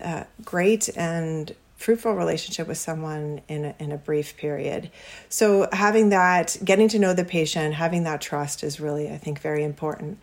uh, 0.02 0.24
great 0.44 0.88
and 0.96 1.54
fruitful 1.82 2.14
relationship 2.14 2.68
with 2.68 2.78
someone 2.78 3.40
in 3.48 3.64
a, 3.64 3.74
in 3.78 3.92
a 3.92 3.96
brief 3.96 4.36
period. 4.36 4.90
So 5.28 5.68
having 5.72 6.10
that, 6.10 6.56
getting 6.64 6.88
to 6.88 6.98
know 6.98 7.12
the 7.12 7.24
patient, 7.24 7.74
having 7.74 8.04
that 8.04 8.20
trust 8.20 8.62
is 8.62 8.80
really, 8.80 9.10
I 9.10 9.18
think, 9.18 9.40
very 9.40 9.64
important. 9.64 10.18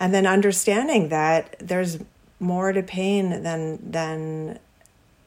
And 0.00 0.14
then 0.14 0.26
understanding 0.26 1.10
that 1.10 1.56
there's 1.58 1.98
more 2.40 2.72
to 2.72 2.82
pain 2.82 3.42
than 3.42 3.78
than 3.90 4.58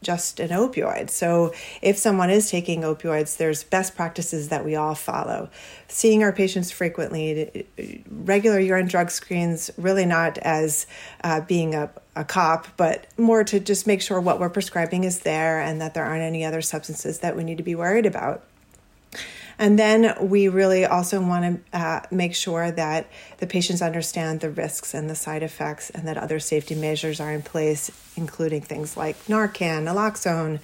just 0.06 0.39
an 0.39 0.50
opioid. 0.50 1.10
So, 1.10 1.54
if 1.82 1.98
someone 1.98 2.30
is 2.30 2.52
taking 2.52 2.82
opioids, 2.82 3.38
there's 3.38 3.63
best 3.63 3.95
practices 3.95 4.50
that 4.50 4.63
we 4.63 4.76
all 4.76 4.93
follow. 4.93 5.50
Seeing 5.88 6.21
our 6.21 6.32
patients 6.32 6.69
frequently, 6.71 7.65
regular 8.10 8.60
urine 8.60 8.88
drug 8.88 9.10
screens, 9.10 9.71
really 9.78 10.06
not 10.06 10.38
as 10.39 10.86
uh, 11.24 11.41
being 11.41 11.74
a, 11.74 11.89
a 12.15 12.23
cop, 12.23 12.67
but 12.78 13.08
more 13.17 13.43
to 13.43 13.60
just 13.60 13.86
make 13.88 14.01
sure 14.01 14.19
what 14.19 14.39
we're 14.39 14.49
prescribing 14.49 15.04
is 15.04 15.19
there 15.19 15.60
and 15.60 15.82
that 15.82 15.93
there 15.93 16.06
aren't 16.06 16.23
any 16.23 16.45
other 16.45 16.62
substances 16.62 17.19
that 17.19 17.36
we 17.36 17.43
need 17.43 17.58
to 17.58 17.63
be 17.63 17.75
worried 17.75 18.06
about. 18.06 18.43
And 19.58 19.80
then 19.80 20.15
we 20.19 20.49
really 20.49 20.86
also 20.86 21.21
want 21.21 21.63
to 21.71 21.78
uh, 21.78 22.01
make 22.12 22.36
sure 22.36 22.71
that 22.71 23.08
the 23.38 23.47
patients 23.47 23.82
understand 23.82 24.41
the 24.41 24.49
risks 24.49 24.93
and 24.93 25.10
the 25.10 25.15
side 25.15 25.43
effects 25.43 25.89
and 25.89 26.06
that 26.08 26.17
other 26.17 26.39
safety 26.39 26.75
measures 26.75 27.21
are 27.21 27.32
in 27.32 27.41
place, 27.41 27.89
including 28.17 28.62
things 28.62 28.97
like 28.97 29.17
Narcan, 29.28 29.86
naloxone. 29.86 30.60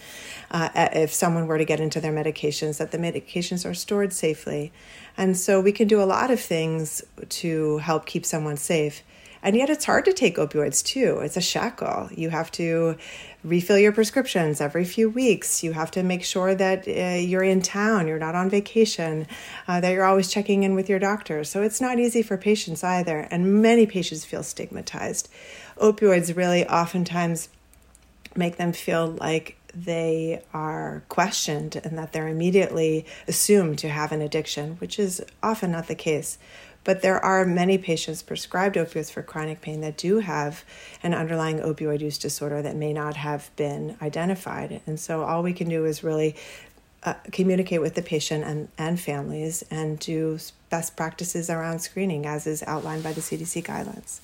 Uh, 0.50 0.70
if 0.94 1.14
someone 1.14 1.48
were 1.48 1.58
to 1.58 1.64
get 1.64 1.80
into 1.80 2.02
their 2.02 2.12
medications, 2.12 2.80
that 2.80 2.92
the 2.92 2.98
medications 2.98 3.70
are 3.70 3.74
stored 3.74 4.12
safely. 4.12 4.74
And 5.16 5.38
so 5.38 5.62
we 5.62 5.72
can 5.72 5.88
do 5.88 6.02
a 6.02 6.04
lot 6.04 6.30
of 6.30 6.42
things 6.42 7.02
to 7.30 7.78
help 7.78 8.06
keep 8.06 8.26
someone 8.26 8.58
safe. 8.58 9.04
And 9.44 9.56
yet 9.56 9.70
it's 9.70 9.86
hard 9.86 10.06
to 10.06 10.14
take 10.14 10.38
opioids 10.38 10.84
too. 10.84 11.20
It's 11.20 11.38
a 11.38 11.42
shackle. 11.42 12.10
You 12.16 12.30
have 12.30 12.52
to 12.54 12.96
refill 13.44 13.78
your 13.78 13.92
prescriptions 13.92 14.62
every 14.62 14.86
few 14.86 15.10
weeks. 15.10 15.64
You 15.64 15.74
have 15.74 15.90
to 15.92 16.04
make 16.04 16.24
sure 16.24 16.54
that 16.54 16.88
uh, 16.88 17.18
you're 17.18 17.44
in 17.44 17.62
town, 17.62 18.08
you're 18.08 18.20
not 18.20 18.36
on 18.36 18.50
vacation, 18.50 19.26
uh, 19.68 19.82
that 19.82 19.92
you're 19.92 20.06
always 20.06 20.32
checking 20.32 20.62
in 20.64 20.76
with 20.76 20.90
your 20.90 21.00
doctor. 21.00 21.44
So 21.44 21.64
it's 21.64 21.82
not 21.82 22.00
easy 22.00 22.22
for 22.22 22.38
patients 22.38 22.84
either. 22.84 23.28
And 23.32 23.62
many 23.62 23.88
patients 23.88 24.26
feel 24.26 24.44
stigmatized. 24.44 25.28
Opioids 25.78 26.36
really 26.36 26.68
oftentimes 26.68 27.50
make 28.36 28.58
them 28.58 28.74
feel 28.74 29.08
like 29.08 29.58
they 29.74 30.44
are 30.54 31.04
questioned 31.10 31.80
and 31.84 31.98
that 31.98 32.12
they're 32.12 32.28
immediately 32.28 33.06
assumed 33.28 33.80
to 33.80 33.90
have 33.90 34.12
an 34.12 34.22
addiction, 34.22 34.76
which 34.78 35.00
is 35.00 35.24
often 35.42 35.72
not 35.72 35.88
the 35.88 35.96
case. 35.96 36.38
But 36.84 37.02
there 37.02 37.24
are 37.24 37.46
many 37.46 37.78
patients 37.78 38.24
prescribed 38.24 38.76
opioids 38.76 39.12
for 39.12 39.22
chronic 39.22 39.62
pain 39.62 39.82
that 39.82 39.98
do 39.98 40.20
have 40.20 40.66
an 41.04 41.14
underlying 41.14 41.60
opioid 41.60 42.02
use 42.02 42.18
disorder 42.18 42.62
that 42.62 42.76
may 42.76 42.92
not 42.92 43.16
have 43.18 43.52
been 43.56 43.98
identified. 44.02 44.82
And 44.88 45.00
so 45.00 45.24
all 45.24 45.44
we 45.44 45.54
can 45.54 45.70
do 45.70 45.86
is 45.86 46.04
really 46.04 46.36
uh, 47.04 47.14
communicate 47.32 47.82
with 47.82 47.96
the 47.96 48.02
patient 48.02 48.44
and, 48.44 48.68
and 48.78 49.00
families 49.00 49.64
and 49.70 50.00
do 50.00 50.40
best 50.70 50.96
practices 50.96 51.50
around 51.50 51.80
screening 51.80 52.26
as 52.26 52.48
is 52.48 52.64
outlined 52.68 53.04
by 53.04 53.14
the 53.14 53.22
CDC 53.22 53.64
guidelines. 53.64 54.20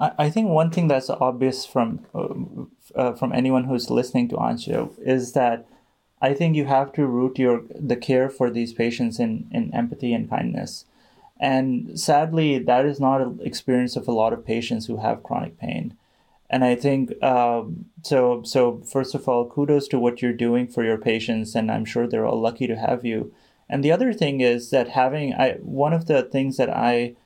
I 0.00 0.30
think 0.30 0.48
one 0.48 0.70
thing 0.70 0.88
that's 0.88 1.10
obvious 1.10 1.66
from 1.66 2.06
uh, 2.14 2.28
uh, 2.98 3.12
from 3.12 3.32
anyone 3.32 3.64
who's 3.64 3.90
listening 3.90 4.28
to 4.30 4.36
Anshul 4.36 4.94
is 4.98 5.34
that 5.34 5.66
I 6.22 6.32
think 6.34 6.56
you 6.56 6.66
have 6.66 6.92
to 6.92 7.06
root 7.06 7.38
your 7.38 7.62
the 7.74 7.96
care 7.96 8.30
for 8.30 8.48
these 8.48 8.72
patients 8.72 9.18
in 9.18 9.48
in 9.50 9.74
empathy 9.74 10.14
and 10.14 10.30
kindness, 10.30 10.86
and 11.40 11.98
sadly, 11.98 12.58
that 12.60 12.86
is 12.86 13.00
not 13.00 13.20
an 13.20 13.40
experience 13.42 13.96
of 13.96 14.08
a 14.08 14.12
lot 14.12 14.32
of 14.32 14.46
patients 14.46 14.86
who 14.86 14.98
have 14.98 15.24
chronic 15.24 15.58
pain. 15.58 15.96
And 16.48 16.64
I 16.64 16.76
think 16.76 17.20
um, 17.22 17.86
so. 18.02 18.42
So 18.44 18.82
first 18.94 19.14
of 19.14 19.28
all, 19.28 19.48
kudos 19.48 19.88
to 19.88 19.98
what 19.98 20.22
you're 20.22 20.32
doing 20.46 20.68
for 20.68 20.84
your 20.84 20.98
patients, 20.98 21.56
and 21.56 21.70
I'm 21.70 21.84
sure 21.84 22.06
they're 22.06 22.26
all 22.26 22.40
lucky 22.40 22.66
to 22.68 22.76
have 22.76 23.04
you. 23.04 23.32
And 23.68 23.82
the 23.82 23.92
other 23.92 24.12
thing 24.12 24.40
is 24.40 24.70
that 24.70 24.90
having 24.90 25.34
I 25.34 25.54
one 25.62 25.92
of 25.92 26.06
the 26.06 26.22
things 26.22 26.56
that 26.58 26.70
I 26.70 27.16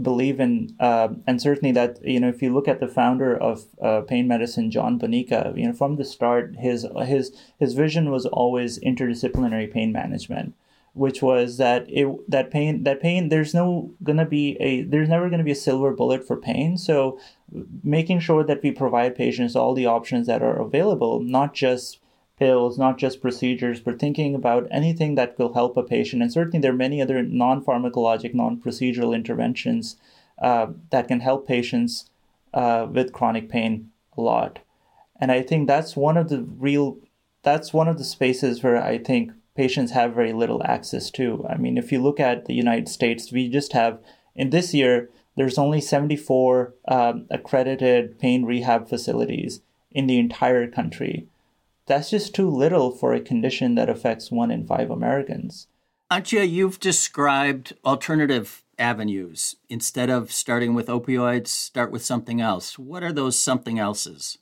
believe 0.00 0.40
in, 0.40 0.74
uh, 0.80 1.08
and 1.26 1.40
certainly 1.40 1.72
that 1.72 2.04
you 2.04 2.20
know, 2.20 2.28
if 2.28 2.42
you 2.42 2.52
look 2.52 2.68
at 2.68 2.80
the 2.80 2.88
founder 2.88 3.36
of 3.36 3.64
uh, 3.82 4.02
pain 4.02 4.28
medicine, 4.28 4.70
John 4.70 4.98
Bonica, 4.98 5.56
you 5.56 5.66
know, 5.66 5.72
from 5.72 5.96
the 5.96 6.04
start, 6.04 6.56
his 6.56 6.86
his 7.04 7.32
his 7.58 7.74
vision 7.74 8.10
was 8.10 8.26
always 8.26 8.78
interdisciplinary 8.80 9.72
pain 9.72 9.92
management, 9.92 10.54
which 10.92 11.22
was 11.22 11.56
that 11.56 11.86
it 11.88 12.06
that 12.30 12.50
pain 12.50 12.84
that 12.84 13.00
pain 13.00 13.28
there's 13.28 13.54
no 13.54 13.92
gonna 14.02 14.26
be 14.26 14.56
a 14.60 14.82
there's 14.82 15.08
never 15.08 15.30
gonna 15.30 15.44
be 15.44 15.50
a 15.52 15.66
silver 15.66 15.92
bullet 15.92 16.26
for 16.26 16.36
pain. 16.36 16.76
So 16.76 17.18
making 17.82 18.20
sure 18.20 18.44
that 18.44 18.62
we 18.62 18.70
provide 18.70 19.16
patients 19.16 19.56
all 19.56 19.74
the 19.74 19.86
options 19.86 20.26
that 20.26 20.42
are 20.42 20.60
available, 20.60 21.20
not 21.20 21.54
just 21.54 22.00
pills, 22.40 22.78
not 22.78 22.98
just 22.98 23.20
procedures, 23.20 23.80
but 23.80 24.00
thinking 24.00 24.34
about 24.34 24.66
anything 24.70 25.14
that 25.14 25.38
will 25.38 25.52
help 25.52 25.76
a 25.76 25.82
patient. 25.82 26.22
And 26.22 26.32
certainly, 26.32 26.58
there 26.58 26.72
are 26.72 26.86
many 26.86 27.00
other 27.00 27.22
non 27.22 27.62
pharmacologic, 27.62 28.34
non 28.34 28.56
procedural 28.56 29.14
interventions 29.14 29.96
uh, 30.40 30.68
that 30.90 31.06
can 31.06 31.20
help 31.20 31.46
patients 31.46 32.10
uh, 32.54 32.88
with 32.90 33.12
chronic 33.12 33.48
pain 33.48 33.90
a 34.16 34.22
lot. 34.22 34.58
And 35.20 35.30
I 35.30 35.42
think 35.42 35.68
that's 35.68 35.94
one 35.94 36.16
of 36.16 36.30
the 36.30 36.42
real, 36.42 36.96
that's 37.42 37.74
one 37.74 37.88
of 37.88 37.98
the 37.98 38.04
spaces 38.04 38.62
where 38.62 38.82
I 38.82 38.96
think 38.96 39.32
patients 39.54 39.92
have 39.92 40.14
very 40.14 40.32
little 40.32 40.62
access 40.64 41.10
to. 41.10 41.46
I 41.48 41.58
mean, 41.58 41.76
if 41.76 41.92
you 41.92 42.00
look 42.02 42.18
at 42.18 42.46
the 42.46 42.54
United 42.54 42.88
States, 42.88 43.30
we 43.30 43.50
just 43.50 43.74
have, 43.74 43.98
in 44.34 44.48
this 44.48 44.72
year, 44.72 45.10
there's 45.36 45.58
only 45.58 45.82
74 45.82 46.74
um, 46.88 47.26
accredited 47.30 48.18
pain 48.18 48.46
rehab 48.46 48.88
facilities 48.88 49.60
in 49.90 50.06
the 50.06 50.18
entire 50.18 50.66
country. 50.66 51.26
That's 51.90 52.08
just 52.08 52.36
too 52.36 52.48
little 52.48 52.92
for 52.92 53.12
a 53.12 53.20
condition 53.20 53.74
that 53.74 53.90
affects 53.90 54.30
one 54.30 54.52
in 54.52 54.64
five 54.64 54.92
Americans. 54.92 55.66
Antje, 56.08 56.48
you've 56.48 56.78
described 56.78 57.72
alternative 57.84 58.62
avenues. 58.78 59.56
Instead 59.68 60.08
of 60.08 60.30
starting 60.30 60.74
with 60.74 60.86
opioids, 60.86 61.48
start 61.48 61.90
with 61.90 62.04
something 62.04 62.40
else. 62.40 62.78
What 62.78 63.02
are 63.02 63.12
those 63.12 63.36
something 63.36 63.80
else's? 63.80 64.38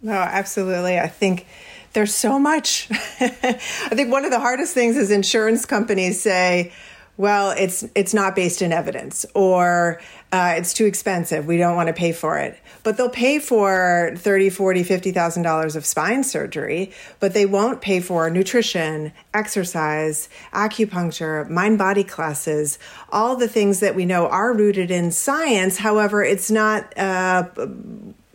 No, 0.00 0.12
absolutely. 0.12 1.00
I 1.00 1.08
think 1.08 1.46
there's 1.94 2.14
so 2.14 2.38
much. 2.38 2.86
I 2.92 3.58
think 3.90 4.12
one 4.12 4.24
of 4.24 4.30
the 4.30 4.38
hardest 4.38 4.72
things 4.72 4.96
is 4.96 5.10
insurance 5.10 5.66
companies 5.66 6.22
say, 6.22 6.72
well, 7.18 7.50
it's 7.50 7.84
it's 7.94 8.14
not 8.14 8.34
based 8.34 8.62
in 8.62 8.72
evidence, 8.72 9.26
or 9.34 10.00
uh, 10.32 10.54
it's 10.56 10.72
too 10.72 10.86
expensive. 10.86 11.46
We 11.46 11.58
don't 11.58 11.76
want 11.76 11.88
to 11.88 11.92
pay 11.92 12.12
for 12.12 12.38
it. 12.38 12.58
But 12.84 12.96
they'll 12.96 13.10
pay 13.10 13.40
for 13.40 14.14
thirty, 14.16 14.48
forty, 14.48 14.84
fifty 14.84 15.10
thousand 15.10 15.42
dollars 15.42 15.76
of 15.76 15.84
spine 15.84 16.22
surgery, 16.22 16.92
but 17.20 17.34
they 17.34 17.44
won't 17.44 17.82
pay 17.82 18.00
for 18.00 18.30
nutrition, 18.30 19.12
exercise, 19.34 20.28
acupuncture, 20.54 21.50
mind-body 21.50 22.04
classes, 22.04 22.78
all 23.10 23.36
the 23.36 23.48
things 23.48 23.80
that 23.80 23.94
we 23.94 24.06
know 24.06 24.28
are 24.28 24.54
rooted 24.54 24.90
in 24.90 25.10
science. 25.10 25.78
However, 25.78 26.22
it's 26.22 26.50
not 26.50 26.96
a 26.96 27.50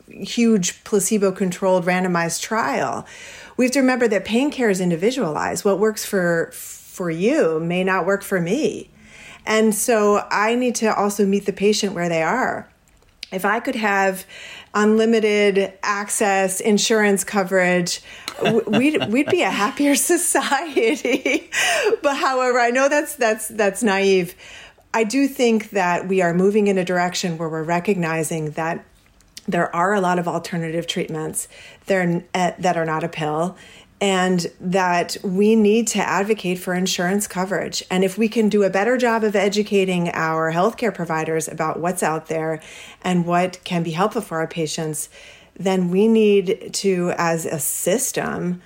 huge 0.09 0.83
placebo-controlled 0.83 1.85
randomized 1.85 2.41
trial. 2.41 3.07
We 3.55 3.65
have 3.65 3.71
to 3.71 3.79
remember 3.79 4.07
that 4.09 4.25
pain 4.25 4.51
care 4.51 4.69
is 4.69 4.81
individualized. 4.81 5.63
What 5.63 5.79
works 5.79 6.05
for 6.05 6.51
for 6.93 7.09
you 7.09 7.59
may 7.59 7.83
not 7.83 8.05
work 8.05 8.21
for 8.21 8.39
me. 8.39 8.87
And 9.47 9.73
so 9.73 10.27
I 10.29 10.53
need 10.53 10.75
to 10.75 10.95
also 10.95 11.25
meet 11.25 11.47
the 11.47 11.53
patient 11.53 11.95
where 11.95 12.07
they 12.07 12.21
are. 12.21 12.69
If 13.31 13.45
I 13.45 13.59
could 13.59 13.75
have 13.75 14.25
unlimited 14.75 15.73
access, 15.81 16.59
insurance 16.59 17.23
coverage, 17.23 18.01
we'd 18.67 19.11
we'd 19.11 19.29
be 19.29 19.41
a 19.41 19.49
happier 19.49 19.95
society. 20.13 21.49
but 22.03 22.15
however, 22.15 22.59
I 22.59 22.69
know 22.69 22.89
that's 22.89 23.15
that's 23.15 23.47
that's 23.47 23.81
naive. 23.81 24.35
I 24.93 25.03
do 25.03 25.27
think 25.27 25.71
that 25.71 26.07
we 26.07 26.21
are 26.21 26.35
moving 26.35 26.67
in 26.67 26.77
a 26.77 26.85
direction 26.85 27.39
where 27.39 27.49
we're 27.49 27.63
recognizing 27.63 28.51
that 28.51 28.85
there 29.47 29.75
are 29.75 29.95
a 29.95 29.99
lot 29.99 30.19
of 30.19 30.27
alternative 30.27 30.85
treatments 30.85 31.47
that 31.87 31.95
are, 31.95 32.23
eh, 32.35 32.53
that 32.59 32.77
are 32.77 32.85
not 32.85 33.03
a 33.03 33.09
pill 33.09 33.57
and 34.03 34.51
that 34.59 35.15
we 35.23 35.55
need 35.55 35.87
to 35.87 35.99
advocate 35.99 36.59
for 36.59 36.73
insurance 36.73 37.25
coverage. 37.25 37.81
And 37.89 38.03
if 38.03 38.17
we 38.17 38.27
can 38.27 38.49
do 38.49 38.63
a 38.63 38.69
better 38.69 38.97
job 38.97 39.23
of 39.23 39.33
educating 39.33 40.09
our 40.09 40.51
healthcare 40.51 40.93
providers 40.93 41.47
about 41.47 41.79
what's 41.79 42.03
out 42.03 42.27
there 42.27 42.61
and 43.01 43.25
what 43.25 43.63
can 43.63 43.81
be 43.81 43.91
helpful 43.91 44.21
for 44.21 44.39
our 44.39 44.47
patients, 44.47 45.07
then 45.55 45.89
we 45.89 46.09
need 46.09 46.73
to, 46.73 47.13
as 47.17 47.45
a 47.45 47.59
system, 47.59 48.61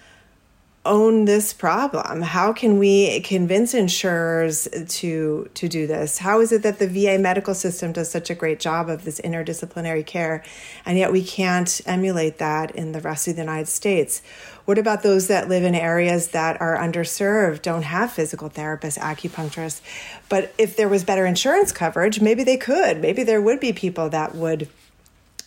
own 0.87 1.25
this 1.25 1.53
problem? 1.53 2.21
How 2.21 2.53
can 2.53 2.79
we 2.79 3.19
convince 3.19 3.73
insurers 3.73 4.67
to 4.87 5.49
to 5.53 5.67
do 5.67 5.85
this? 5.85 6.17
How 6.17 6.39
is 6.41 6.51
it 6.51 6.63
that 6.63 6.79
the 6.79 6.87
VA 6.87 7.19
medical 7.19 7.53
system 7.53 7.91
does 7.91 8.09
such 8.09 8.29
a 8.29 8.35
great 8.35 8.59
job 8.59 8.89
of 8.89 9.03
this 9.03 9.21
interdisciplinary 9.21 10.05
care 10.05 10.43
and 10.85 10.97
yet 10.97 11.11
we 11.11 11.23
can't 11.23 11.81
emulate 11.85 12.39
that 12.39 12.71
in 12.71 12.93
the 12.93 13.01
rest 13.01 13.27
of 13.27 13.35
the 13.35 13.41
United 13.41 13.67
States? 13.67 14.21
What 14.65 14.77
about 14.77 15.03
those 15.03 15.27
that 15.27 15.47
live 15.47 15.63
in 15.63 15.75
areas 15.75 16.29
that 16.29 16.59
are 16.59 16.77
underserved, 16.77 17.61
don't 17.61 17.83
have 17.83 18.11
physical 18.11 18.49
therapists, 18.49 18.97
acupuncturists? 18.97 19.81
But 20.29 20.53
if 20.57 20.75
there 20.75 20.89
was 20.89 21.03
better 21.03 21.25
insurance 21.25 21.71
coverage, 21.71 22.19
maybe 22.19 22.43
they 22.43 22.57
could. 22.57 23.01
Maybe 23.01 23.23
there 23.23 23.41
would 23.41 23.59
be 23.59 23.71
people 23.71 24.09
that 24.09 24.35
would 24.35 24.67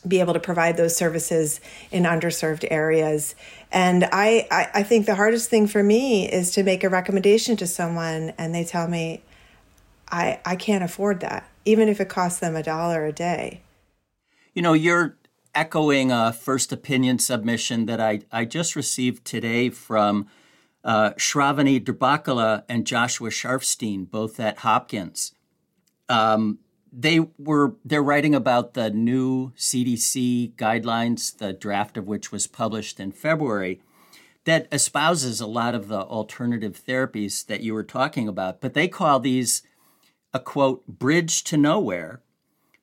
be 0.06 0.20
able 0.20 0.32
to 0.32 0.40
provide 0.40 0.76
those 0.76 0.96
services 0.96 1.60
in 1.90 2.04
underserved 2.04 2.66
areas. 2.70 3.34
And 3.72 4.04
I, 4.12 4.48
I, 4.50 4.68
I, 4.74 4.82
think 4.82 5.06
the 5.06 5.14
hardest 5.14 5.48
thing 5.48 5.68
for 5.68 5.82
me 5.82 6.28
is 6.28 6.50
to 6.52 6.64
make 6.64 6.82
a 6.82 6.88
recommendation 6.88 7.56
to 7.58 7.66
someone 7.68 8.32
and 8.36 8.52
they 8.52 8.64
tell 8.64 8.88
me, 8.88 9.22
I, 10.10 10.40
I 10.44 10.56
can't 10.56 10.82
afford 10.82 11.20
that, 11.20 11.48
even 11.64 11.88
if 11.88 12.00
it 12.00 12.08
costs 12.08 12.40
them 12.40 12.56
a 12.56 12.64
dollar 12.64 13.06
a 13.06 13.12
day. 13.12 13.62
You 14.54 14.62
know, 14.62 14.72
you're 14.72 15.16
echoing 15.54 16.10
a 16.10 16.32
first 16.32 16.72
opinion 16.72 17.20
submission 17.20 17.86
that 17.86 18.00
I, 18.00 18.22
I 18.32 18.44
just 18.44 18.74
received 18.74 19.24
today 19.24 19.70
from 19.70 20.26
uh, 20.82 21.10
Shravani 21.10 21.82
Durbhakula 21.82 22.64
and 22.68 22.86
Joshua 22.86 23.30
Sharfstein, 23.30 24.10
both 24.10 24.40
at 24.40 24.58
Hopkins. 24.58 25.32
Um, 26.08 26.58
they 26.92 27.20
were 27.38 27.74
they're 27.84 28.02
writing 28.02 28.34
about 28.34 28.74
the 28.74 28.90
new 28.90 29.52
CDC 29.52 30.54
guidelines, 30.54 31.36
the 31.36 31.52
draft 31.52 31.96
of 31.96 32.06
which 32.06 32.32
was 32.32 32.46
published 32.46 32.98
in 32.98 33.12
February, 33.12 33.80
that 34.44 34.68
espouses 34.72 35.40
a 35.40 35.46
lot 35.46 35.74
of 35.74 35.88
the 35.88 36.00
alternative 36.00 36.80
therapies 36.86 37.46
that 37.46 37.60
you 37.60 37.74
were 37.74 37.84
talking 37.84 38.28
about. 38.28 38.60
But 38.60 38.74
they 38.74 38.88
call 38.88 39.20
these 39.20 39.62
a 40.32 40.40
quote 40.40 40.86
bridge 40.86 41.44
to 41.44 41.56
nowhere 41.56 42.22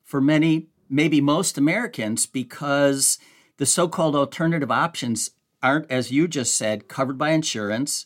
for 0.04 0.22
many, 0.22 0.68
maybe 0.90 1.20
most 1.20 1.58
Americans, 1.58 2.26
because 2.26 3.18
the 3.58 3.66
so-called 3.66 4.16
alternative 4.16 4.72
options 4.72 5.32
aren't, 5.62 5.90
as 5.92 6.12
you 6.12 6.28
just 6.28 6.56
said, 6.56 6.88
covered 6.88 7.18
by 7.18 7.32
insurance 7.32 8.06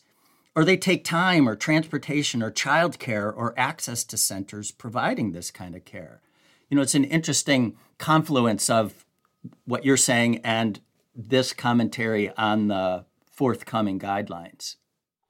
or 0.54 0.64
they 0.64 0.76
take 0.76 1.04
time 1.04 1.48
or 1.48 1.56
transportation 1.56 2.42
or 2.42 2.50
childcare 2.50 3.32
or 3.34 3.54
access 3.56 4.04
to 4.04 4.16
centers 4.16 4.70
providing 4.70 5.32
this 5.32 5.50
kind 5.50 5.74
of 5.74 5.84
care. 5.84 6.20
You 6.68 6.76
know, 6.76 6.82
it's 6.82 6.94
an 6.94 7.04
interesting 7.04 7.76
confluence 7.98 8.68
of 8.68 9.04
what 9.64 9.84
you're 9.84 9.96
saying 9.96 10.40
and 10.44 10.80
this 11.14 11.52
commentary 11.52 12.30
on 12.36 12.68
the 12.68 13.04
forthcoming 13.30 13.98
guidelines. 13.98 14.76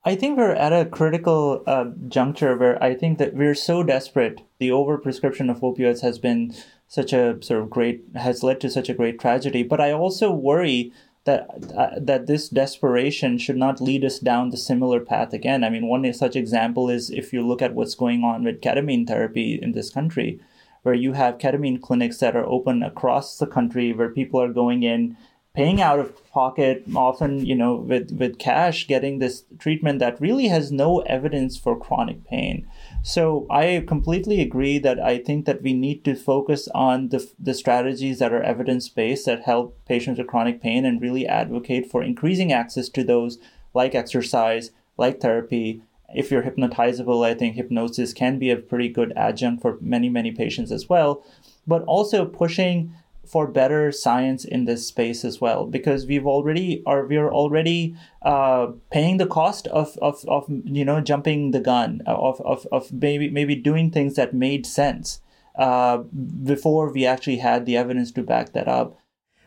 I 0.05 0.17
think 0.17 0.37
we're 0.37 0.51
at 0.51 0.73
a 0.73 0.87
critical 0.87 1.63
uh, 1.67 1.87
juncture 2.09 2.57
where 2.57 2.83
I 2.83 2.95
think 2.95 3.19
that 3.19 3.35
we're 3.35 3.55
so 3.55 3.85
desperate. 3.85 4.41
The 4.59 4.71
overprescription 4.71 5.49
of 5.49 5.61
opioids 5.61 6.03
has 6.03 6.19
been 6.19 6.55
such 6.89 7.13
a 7.13 7.41
sort 7.43 7.63
of 7.63 7.71
great 7.71 8.05
has 8.17 8.43
led 8.43 8.61
to 8.61 8.71
such 8.71 8.89
a 8.89 8.95
great 8.95 9.21
tragedy. 9.21 9.63
But 9.63 9.81
I 9.81 9.93
also 9.93 10.33
worry 10.33 10.93
that 11.25 11.49
uh, 11.77 11.91
that 11.99 12.27
this 12.27 12.49
desperation 12.49 13.39
should 13.39 13.57
not 13.57 13.81
lead 13.81 14.05
us 14.05 14.19
down 14.19 14.51
the 14.51 14.57
similar 14.57 15.01
path 15.01 15.33
again. 15.33 15.63
I 15.63 15.71
mean, 15.71 15.87
one 15.87 16.13
such 16.13 16.37
example 16.37 16.91
is 16.91 17.11
if 17.11 17.33
you 17.33 17.47
look 17.47 17.63
at 17.63 17.75
what's 17.75 17.95
going 17.95 18.25
on 18.25 18.45
with 18.45 18.61
ketamine 18.61 19.07
therapy 19.07 19.59
in 19.61 19.73
this 19.73 19.91
country, 19.91 20.41
where 20.83 20.95
you 20.95 21.13
have 21.13 21.39
ketamine 21.39 21.81
clinics 21.81 22.19
that 22.19 22.35
are 22.35 22.47
open 22.47 22.83
across 22.83 23.39
the 23.39 23.47
country, 23.47 23.93
where 23.93 24.09
people 24.11 24.41
are 24.41 24.53
going 24.53 24.83
in 24.83 25.17
paying 25.55 25.83
out 25.83 25.99
of 25.99 26.31
pocket 26.31 26.83
often 26.97 27.45
you 27.45 27.55
know 27.55 27.75
with 27.75 28.11
with 28.13 28.39
cash 28.39 28.87
getting 28.87 29.19
this 29.19 29.45
treatment 29.59 29.99
that 29.99 30.21
really 30.21 30.49
has 30.49 30.73
no 30.73 31.01
evidence 31.01 31.59
for 31.59 31.79
chronic 31.79 32.25
pain 32.25 32.67
so 33.03 33.47
i 33.51 33.85
completely 33.87 34.41
agree 34.41 34.79
that 34.79 35.01
i 35.01 35.19
think 35.19 35.45
that 35.45 35.61
we 35.63 35.73
need 35.73 36.05
to 36.05 36.15
focus 36.15 36.69
on 36.75 37.09
the 37.09 37.29
the 37.39 37.53
strategies 37.53 38.19
that 38.21 38.33
are 38.33 38.43
evidence 38.43 38.89
based 38.89 39.27
that 39.27 39.43
help 39.43 39.77
patients 39.87 40.19
with 40.19 40.29
chronic 40.29 40.63
pain 40.63 40.85
and 40.85 41.03
really 41.03 41.27
advocate 41.27 41.91
for 41.91 42.03
increasing 42.03 42.53
access 42.53 42.89
to 42.89 43.03
those 43.03 43.39
like 43.75 43.95
exercise 43.95 44.71
like 44.99 45.21
therapy. 45.21 45.83
If 46.15 46.31
you're 46.31 46.43
hypnotizable 46.43 47.25
i 47.27 47.35
think 47.35 47.57
hypnosis 47.57 48.13
can 48.13 48.39
be 48.39 48.51
a 48.51 48.57
pretty 48.57 48.89
good 48.89 49.13
adjunct 49.17 49.63
for 49.63 49.79
many 49.81 50.09
many 50.09 50.31
patients 50.31 50.71
as 50.71 50.89
well. 50.89 51.25
But 51.67 51.83
also 51.85 52.27
pushing 52.27 52.95
for 53.27 53.47
better 53.47 53.93
science 53.93 54.45
in 54.45 54.65
this 54.65 54.87
space 54.87 55.25
as 55.25 55.41
well 55.41 55.65
because 55.67 56.07
we've 56.07 56.27
already 56.27 56.83
are 56.87 57.07
we're 57.07 57.31
already 57.31 57.95
uh, 58.23 58.67
paying 58.91 59.17
the 59.17 59.27
cost 59.27 59.67
of, 59.69 59.97
of, 60.03 60.25
of 60.27 60.45
you 60.49 60.85
know 60.85 61.01
jumping 61.01 61.53
the 61.53 61.61
gun 61.61 62.03
of, 62.07 62.41
of, 62.41 62.67
of 62.73 62.93
maybe 62.93 63.31
maybe 63.31 63.55
doing 63.55 63.91
things 63.91 64.15
that 64.17 64.35
made 64.35 64.67
sense 64.67 65.21
uh, 65.57 65.99
before 65.99 66.93
we 66.93 67.07
actually 67.07 67.37
had 67.39 67.65
the 67.65 67.77
evidence 67.77 68.11
to 68.11 68.23
back 68.23 68.53
that 68.53 68.67
up. 68.67 68.99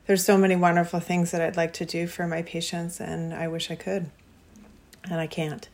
There's 0.08 0.24
so 0.24 0.38
many 0.38 0.56
wonderful 0.56 1.00
things 1.00 1.32
that 1.32 1.42
I'd 1.42 1.58
like 1.58 1.74
to 1.74 1.86
do 1.86 2.08
for 2.08 2.28
my 2.28 2.44
patients 2.44 3.02
and 3.02 3.34
I 3.34 3.48
wish 3.48 3.72
I 3.72 3.76
could 3.76 4.10
and 5.04 5.20
I 5.20 5.28
can't. 5.28 5.68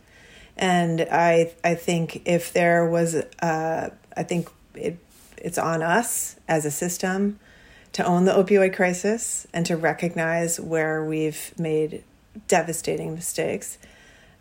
And 0.57 1.07
I 1.11 1.53
I 1.63 1.75
think 1.75 2.23
if 2.25 2.51
there 2.51 2.87
was 2.89 3.15
uh, 3.41 3.89
I 4.17 4.23
think 4.23 4.49
it 4.73 4.97
it's 5.37 5.57
on 5.57 5.83
us 5.83 6.37
as 6.47 6.65
a 6.65 6.71
system 6.71 7.39
to 7.93 8.06
own 8.06 8.25
the 8.25 8.32
opioid 8.32 8.75
crisis 8.75 9.47
and 9.54 9.65
to 9.65 9.75
recognize 9.75 10.60
where 10.60 11.04
we've 11.04 11.54
made 11.58 12.04
devastating 12.47 13.13
mistakes. 13.13 13.77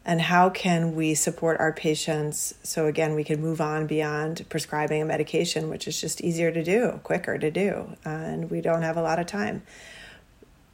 And 0.05 0.21
how 0.21 0.49
can 0.49 0.95
we 0.95 1.15
support 1.15 1.61
our 1.61 1.73
patients 1.73 2.55
so 2.63 2.87
again 2.87 3.15
we 3.15 3.25
can 3.25 3.41
move 3.41 3.61
on 3.61 3.87
beyond 3.87 4.47
prescribing 4.49 5.03
a 5.03 5.05
medication 5.05 5.69
which 5.69 5.87
is 5.87 6.01
just 6.01 6.21
easier 6.21 6.51
to 6.51 6.65
do 6.65 7.01
quicker 7.03 7.37
to 7.37 7.51
do 7.51 7.97
and 8.05 8.51
we 8.51 8.61
don't 8.61 8.83
have 8.83 8.97
a 8.97 9.03
lot 9.03 9.19
of 9.19 9.27
time. 9.27 9.63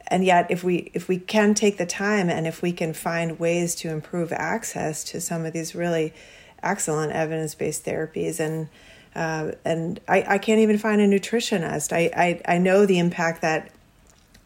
And 0.07 0.25
yet 0.25 0.51
if 0.51 0.63
we 0.63 0.93
if 0.95 1.09
we 1.09 1.19
can 1.19 1.55
take 1.55 1.79
the 1.79 1.87
time 1.87 2.31
and 2.31 2.47
if 2.47 2.63
we 2.63 2.73
can 2.73 2.93
find 2.93 3.41
ways 3.41 3.75
to 3.77 3.91
improve 3.91 4.33
access 4.33 5.03
to 5.05 5.21
some 5.21 5.45
of 5.45 5.53
these 5.53 5.75
really 5.75 6.15
excellent 6.63 7.13
evidence-based 7.13 7.85
therapies 7.85 8.39
and 8.39 8.69
uh, 9.17 9.53
and 9.65 9.99
I, 10.07 10.25
I 10.29 10.39
can't 10.39 10.61
even 10.61 10.79
find 10.79 11.01
a 11.01 11.09
nutritionist. 11.09 11.93
I, 11.93 12.11
I, 12.47 12.55
I 12.55 12.59
know 12.59 12.85
the 12.85 12.99
impact 12.99 13.41
that 13.43 13.71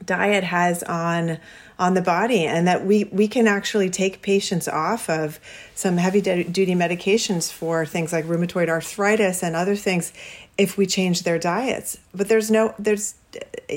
diet 0.05 0.45
has 0.45 0.83
on 0.85 1.39
on 1.79 1.95
the 1.95 2.03
body 2.03 2.45
and 2.45 2.67
that 2.67 2.85
we 2.85 3.05
we 3.05 3.27
can 3.29 3.47
actually 3.47 3.91
take 3.91 4.23
patients 4.23 4.69
off 4.69 5.09
of 5.11 5.41
some 5.75 5.97
heavy 5.97 6.21
duty 6.21 6.75
medications 6.75 7.53
for 7.53 7.85
things 7.85 8.13
like 8.13 8.25
rheumatoid 8.25 8.69
arthritis 8.69 9.43
and 9.43 9.57
other 9.57 9.77
things 9.77 10.13
if 10.57 10.77
we 10.77 10.87
change 10.87 11.23
their 11.23 11.39
diets 11.39 11.99
but 12.15 12.29
there's 12.29 12.51
no 12.51 12.75
there's 12.79 13.15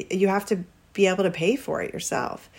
you 0.09 0.27
have 0.27 0.45
to 0.45 0.63
be 0.93 1.07
able 1.07 1.23
to 1.23 1.31
pay 1.31 1.55
for 1.55 1.81
it 1.81 1.93
yourself 1.93 2.49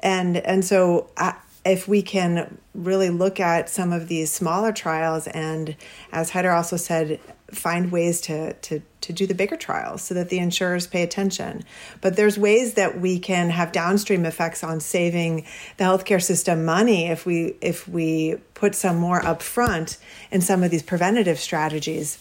and 0.00 0.36
and 0.38 0.64
so 0.64 1.08
I, 1.16 1.34
if 1.64 1.86
we 1.86 2.02
can 2.02 2.58
really 2.74 3.10
look 3.10 3.38
at 3.38 3.68
some 3.68 3.92
of 3.92 4.08
these 4.08 4.32
smaller 4.32 4.72
trials 4.72 5.28
and 5.28 5.76
as 6.10 6.32
Haider 6.32 6.54
also 6.54 6.76
said 6.76 7.20
find 7.52 7.92
ways 7.92 8.20
to 8.22 8.54
to 8.54 8.82
to 9.02 9.12
do 9.12 9.26
the 9.26 9.34
bigger 9.34 9.56
trials 9.56 10.02
so 10.02 10.14
that 10.14 10.28
the 10.28 10.38
insurers 10.38 10.86
pay 10.86 11.02
attention. 11.02 11.64
But 12.00 12.16
there's 12.16 12.38
ways 12.38 12.74
that 12.74 13.00
we 13.00 13.18
can 13.18 13.50
have 13.50 13.72
downstream 13.72 14.24
effects 14.24 14.64
on 14.64 14.80
saving 14.80 15.46
the 15.76 15.84
healthcare 15.84 16.22
system 16.22 16.64
money 16.64 17.08
if 17.08 17.26
we 17.26 17.56
if 17.60 17.86
we 17.86 18.36
put 18.54 18.74
some 18.74 18.96
more 18.96 19.20
upfront 19.20 19.98
in 20.30 20.40
some 20.40 20.62
of 20.62 20.70
these 20.70 20.82
preventative 20.82 21.38
strategies 21.38 22.18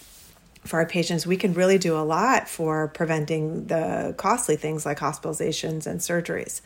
for 0.64 0.80
our 0.80 0.86
patients, 0.86 1.26
we 1.26 1.38
can 1.38 1.54
really 1.54 1.78
do 1.78 1.98
a 1.98 2.02
lot 2.02 2.48
for 2.48 2.90
preventing 2.90 3.66
the 3.66 4.14
costly 4.18 4.56
things 4.56 4.86
like 4.86 5.00
hospitalizations 5.00 5.88
and 5.88 6.00
surgeries. 6.00 6.62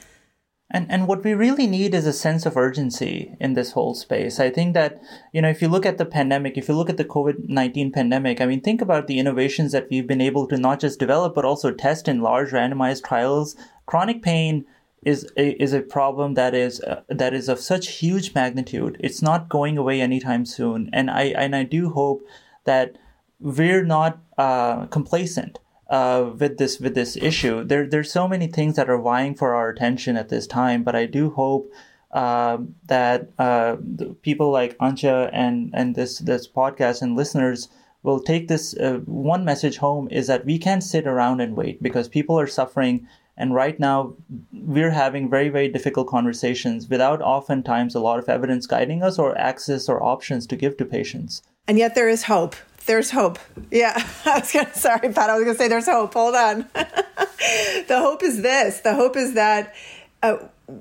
And 0.72 0.90
and 0.90 1.08
what 1.08 1.24
we 1.24 1.36
really 1.36 1.68
need 1.68 1.94
is 1.94 2.08
a 2.08 2.14
sense 2.14 2.46
of 2.46 2.58
urgency 2.58 3.36
in 3.40 3.54
this 3.54 3.74
whole 3.74 3.94
space. 3.94 4.40
I 4.40 4.50
think 4.50 4.74
that 4.74 5.00
you 5.32 5.42
know 5.42 5.50
if 5.50 5.62
you 5.62 5.68
look 5.68 5.86
at 5.86 6.00
the 6.00 6.06
pandemic, 6.06 6.58
if 6.58 6.68
you 6.68 6.76
look 6.76 6.90
at 6.90 6.98
the 6.98 7.06
COVID 7.06 7.48
nineteen 7.48 7.92
pandemic, 7.92 8.42
I 8.42 8.48
mean 8.48 8.62
think 8.62 8.82
about 8.82 9.06
the 9.06 9.20
innovations 9.20 9.72
that 9.74 9.88
we've 9.92 10.08
been 10.08 10.22
able 10.22 10.48
to 10.48 10.58
not 10.58 10.80
just 10.80 11.00
develop 11.00 11.36
but 11.36 11.46
also 11.46 11.72
test 11.72 12.08
in 12.08 12.22
large 12.22 12.50
randomized 12.50 13.04
trials. 13.04 13.56
Chronic 13.86 14.24
pain 14.24 14.66
is 15.04 15.32
a, 15.38 15.52
is 15.62 15.72
a 15.72 15.82
problem 15.82 16.34
that 16.34 16.56
is 16.56 16.82
uh, 16.82 17.02
that 17.10 17.36
is 17.36 17.48
of 17.48 17.60
such 17.60 18.00
huge 18.00 18.34
magnitude. 18.34 18.98
It's 19.00 19.22
not 19.22 19.50
going 19.50 19.78
away 19.78 20.02
anytime 20.02 20.46
soon, 20.46 20.90
and 20.92 21.12
I 21.12 21.26
and 21.26 21.56
I 21.56 21.62
do 21.64 21.92
hope 21.92 22.24
that 22.64 22.98
we're 23.40 23.86
not 23.86 24.18
uh, 24.40 24.88
complacent 24.88 25.60
uh, 25.90 26.32
with 26.38 26.58
this 26.58 26.80
with 26.80 26.96
this 26.96 27.16
issue. 27.18 27.64
There 27.64 27.88
there's 27.88 28.12
so 28.12 28.28
many 28.28 28.48
things 28.48 28.76
that 28.76 28.90
are 28.90 29.02
vying 29.02 29.36
for 29.36 29.56
our 29.56 29.70
attention 29.70 30.18
at 30.18 30.30
this 30.30 30.48
time, 30.48 30.84
but 30.84 30.96
I 30.96 31.06
do 31.06 31.30
hope 31.30 31.72
uh, 32.12 32.58
that 32.88 33.30
uh, 33.38 33.78
people 34.22 34.52
like 34.52 34.78
Antje 34.80 35.30
and 35.34 35.72
and 35.74 35.96
this 35.96 36.20
this 36.20 36.48
podcast 36.48 37.02
and 37.02 37.16
listeners 37.16 37.70
will 38.04 38.20
take 38.20 38.48
this 38.48 38.76
uh, 38.78 39.00
one 39.06 39.44
message 39.44 39.78
home 39.78 40.08
is 40.12 40.28
that 40.28 40.46
we 40.46 40.60
can't 40.60 40.84
sit 40.84 41.08
around 41.08 41.42
and 41.42 41.58
wait 41.58 41.82
because 41.82 42.08
people 42.08 42.40
are 42.40 42.48
suffering. 42.48 43.08
And 43.36 43.54
right 43.54 43.78
now, 43.80 44.14
we're 44.54 44.92
having 44.92 45.30
very, 45.30 45.50
very 45.50 45.68
difficult 45.68 46.08
conversations 46.08 46.88
without 46.88 47.22
oftentimes 47.22 47.96
a 47.96 48.00
lot 48.00 48.20
of 48.20 48.30
evidence 48.30 48.66
guiding 48.66 49.04
us 49.04 49.20
or 49.20 49.38
access 49.38 49.90
or 49.90 50.02
options 50.02 50.48
to 50.48 50.56
give 50.56 50.78
to 50.78 50.86
patients. 50.86 51.42
And 51.68 51.78
yet, 51.78 51.96
there 51.96 52.08
is 52.08 52.24
hope 52.24 52.56
there's 52.86 53.12
hope. 53.12 53.40
Yeah, 53.72 53.94
I 54.26 54.40
was 54.40 54.52
gonna. 54.52 54.74
Sorry, 54.74 55.12
Pat. 55.14 55.30
I 55.30 55.36
was 55.36 55.46
gonna 55.46 55.58
say 55.58 55.68
there's 55.68 55.88
hope. 55.88 56.14
Hold 56.14 56.36
on. 56.36 56.68
the 56.74 58.00
hope 58.00 58.24
is 58.24 58.42
this. 58.42 58.82
The 58.82 58.94
hope 58.94 59.16
is 59.16 59.34
that 59.34 59.76
uh, 60.24 60.38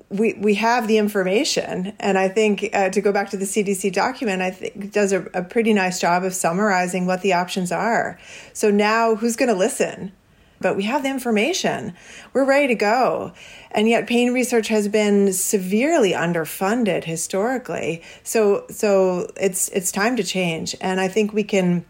we 0.08 0.34
we 0.34 0.54
have 0.54 0.88
the 0.88 0.98
information, 0.98 1.94
and 1.98 2.18
I 2.18 2.28
think 2.28 2.70
uh, 2.72 2.90
to 2.90 3.00
go 3.00 3.12
back 3.12 3.30
to 3.30 3.36
the 3.36 3.44
CDC 3.44 3.92
document, 3.92 4.42
I 4.42 4.50
think 4.50 4.92
does 4.92 5.12
a, 5.12 5.22
a 5.34 5.42
pretty 5.42 5.72
nice 5.72 6.00
job 6.00 6.24
of 6.24 6.34
summarizing 6.34 7.06
what 7.06 7.22
the 7.22 7.34
options 7.34 7.72
are. 7.72 8.18
So 8.52 8.70
now, 8.70 9.14
who's 9.14 9.36
to 9.36 9.54
listen? 9.54 10.12
But 10.60 10.76
we 10.76 10.84
have 10.84 11.02
the 11.02 11.10
information. 11.10 11.92
We're 12.32 12.46
ready 12.46 12.68
to 12.68 12.74
go. 12.74 13.32
And 13.72 13.86
yet 13.86 14.06
pain 14.06 14.32
research 14.32 14.68
has 14.68 14.88
been 14.88 15.32
severely 15.32 16.12
underfunded 16.12 17.04
historically. 17.04 18.02
So 18.22 18.64
so 18.70 19.30
it's 19.38 19.68
it's 19.70 19.92
time 19.92 20.16
to 20.16 20.22
change. 20.22 20.74
And 20.80 21.00
I 21.00 21.08
think 21.08 21.34
we 21.34 21.44
can 21.44 21.84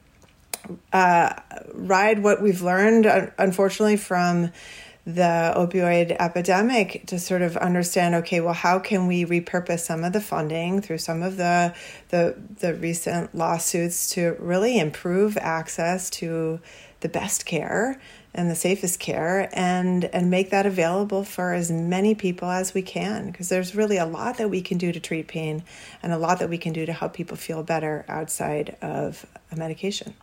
uh, 0.93 1.35
ride 1.73 2.23
what 2.23 2.43
we've 2.43 2.63
learned, 2.63 3.07
unfortunately, 3.39 3.97
from 3.97 4.51
the 5.07 5.53
opioid 5.55 6.17
epidemic 6.19 7.05
to 7.07 7.19
sort 7.19 7.43
of 7.43 7.59
understand 7.59 8.15
okay 8.15 8.41
well 8.41 8.55
how 8.55 8.79
can 8.79 9.07
we 9.07 9.23
repurpose 9.27 9.81
some 9.81 10.03
of 10.03 10.15
the 10.15 10.21
funding 10.21 10.81
through 10.81 10.97
some 10.97 11.23
of 11.23 11.37
the 11.37 11.75
the 12.09 12.35
the 12.61 12.75
recent 12.75 13.35
lawsuits 13.35 14.09
to 14.09 14.35
really 14.39 14.79
improve 14.79 15.37
access 15.37 16.09
to 16.09 16.59
the 17.01 17.09
best 17.11 17.45
care 17.45 18.01
and 18.35 18.51
the 18.51 18.55
safest 18.55 18.99
care 18.99 19.51
and 19.53 20.07
and 20.07 20.31
make 20.31 20.49
that 20.49 20.65
available 20.65 21.23
for 21.23 21.53
as 21.53 21.71
many 21.71 22.15
people 22.15 22.49
as 22.49 22.73
we 22.73 22.81
can? 22.81 23.31
Because 23.31 23.51
there's 23.51 23.75
really 23.75 23.99
a 23.99 24.07
lot 24.07 24.39
that 24.39 24.49
we 24.49 24.63
can 24.63 24.79
do 24.79 24.91
to 24.91 24.99
treat 24.99 25.29
pain 25.29 25.63
and 26.03 26.13
a 26.13 26.19
lot 26.19 26.39
that 26.39 26.49
we 26.49 26.57
can 26.57 26.73
do 26.73 26.87
to 26.87 26.93
help 26.95 27.13
people 27.13 27.37
feel 27.37 27.63
better 27.63 28.07
outside 28.09 28.77
of 28.81 29.27
a 29.53 29.57
medication 29.57 30.15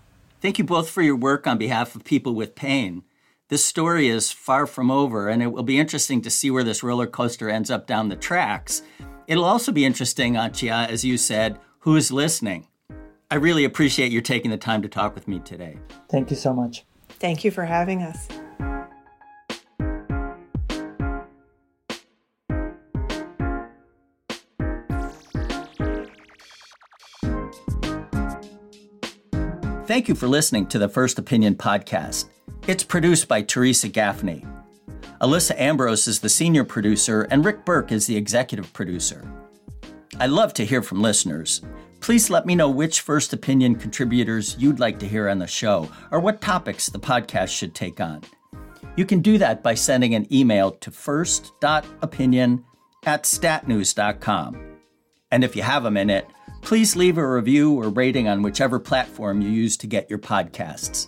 Thank 0.41 0.57
you 0.57 0.63
both 0.63 0.89
for 0.89 1.03
your 1.03 1.15
work 1.15 1.45
on 1.45 1.59
behalf 1.59 1.95
of 1.95 2.03
people 2.03 2.33
with 2.33 2.55
pain. 2.55 3.03
This 3.49 3.63
story 3.63 4.07
is 4.07 4.31
far 4.31 4.65
from 4.65 4.89
over, 4.89 5.29
and 5.29 5.43
it 5.43 5.51
will 5.51 5.61
be 5.61 5.77
interesting 5.77 6.19
to 6.23 6.31
see 6.31 6.49
where 6.49 6.63
this 6.63 6.81
roller 6.81 7.05
coaster 7.05 7.47
ends 7.47 7.69
up 7.69 7.85
down 7.85 8.09
the 8.09 8.15
tracks. 8.15 8.81
It'll 9.27 9.45
also 9.45 9.71
be 9.71 9.85
interesting, 9.85 10.33
Antje, 10.33 10.71
as 10.71 11.05
you 11.05 11.17
said, 11.17 11.59
who's 11.79 12.11
listening. 12.11 12.67
I 13.29 13.35
really 13.35 13.65
appreciate 13.65 14.11
you 14.11 14.19
taking 14.19 14.49
the 14.49 14.57
time 14.57 14.81
to 14.81 14.89
talk 14.89 15.13
with 15.13 15.27
me 15.27 15.39
today. 15.39 15.77
Thank 16.09 16.31
you 16.31 16.35
so 16.35 16.53
much. 16.53 16.85
Thank 17.07 17.43
you 17.43 17.51
for 17.51 17.65
having 17.65 18.01
us. 18.01 18.27
Thank 29.91 30.07
you 30.07 30.15
for 30.15 30.29
listening 30.29 30.67
to 30.67 30.79
the 30.79 30.87
First 30.87 31.19
Opinion 31.19 31.55
podcast. 31.55 32.29
It's 32.65 32.81
produced 32.81 33.27
by 33.27 33.41
Teresa 33.41 33.89
Gaffney. 33.89 34.45
Alyssa 35.19 35.53
Ambrose 35.59 36.07
is 36.07 36.21
the 36.21 36.29
senior 36.29 36.63
producer, 36.63 37.23
and 37.23 37.43
Rick 37.43 37.65
Berke 37.65 37.91
is 37.91 38.07
the 38.07 38.15
executive 38.15 38.71
producer. 38.71 39.29
I 40.17 40.27
love 40.27 40.53
to 40.53 40.65
hear 40.65 40.81
from 40.81 41.01
listeners. 41.01 41.61
Please 41.99 42.29
let 42.29 42.45
me 42.45 42.55
know 42.55 42.69
which 42.69 43.01
First 43.01 43.33
Opinion 43.33 43.75
contributors 43.75 44.55
you'd 44.57 44.79
like 44.79 44.97
to 44.99 45.09
hear 45.09 45.27
on 45.27 45.39
the 45.39 45.45
show 45.45 45.91
or 46.09 46.21
what 46.21 46.39
topics 46.39 46.87
the 46.87 46.97
podcast 46.97 47.49
should 47.49 47.75
take 47.75 47.99
on. 47.99 48.21
You 48.95 49.05
can 49.05 49.19
do 49.19 49.37
that 49.39 49.61
by 49.61 49.73
sending 49.73 50.15
an 50.15 50.25
email 50.33 50.71
to 50.71 50.89
first.opinion 50.89 52.63
at 53.05 53.23
statnews.com. 53.23 54.77
And 55.31 55.43
if 55.43 55.53
you 55.53 55.63
have 55.63 55.83
a 55.83 55.91
minute, 55.91 56.29
please 56.61 56.95
leave 56.95 57.17
a 57.17 57.27
review 57.27 57.73
or 57.73 57.89
rating 57.89 58.27
on 58.27 58.41
whichever 58.41 58.79
platform 58.79 59.41
you 59.41 59.49
use 59.49 59.77
to 59.77 59.87
get 59.87 60.09
your 60.09 60.19
podcasts. 60.19 61.07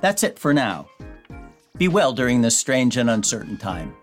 That's 0.00 0.22
it 0.22 0.38
for 0.38 0.54
now. 0.54 0.88
Be 1.76 1.88
well 1.88 2.12
during 2.12 2.42
this 2.42 2.56
strange 2.56 2.96
and 2.96 3.10
uncertain 3.10 3.56
time. 3.56 3.94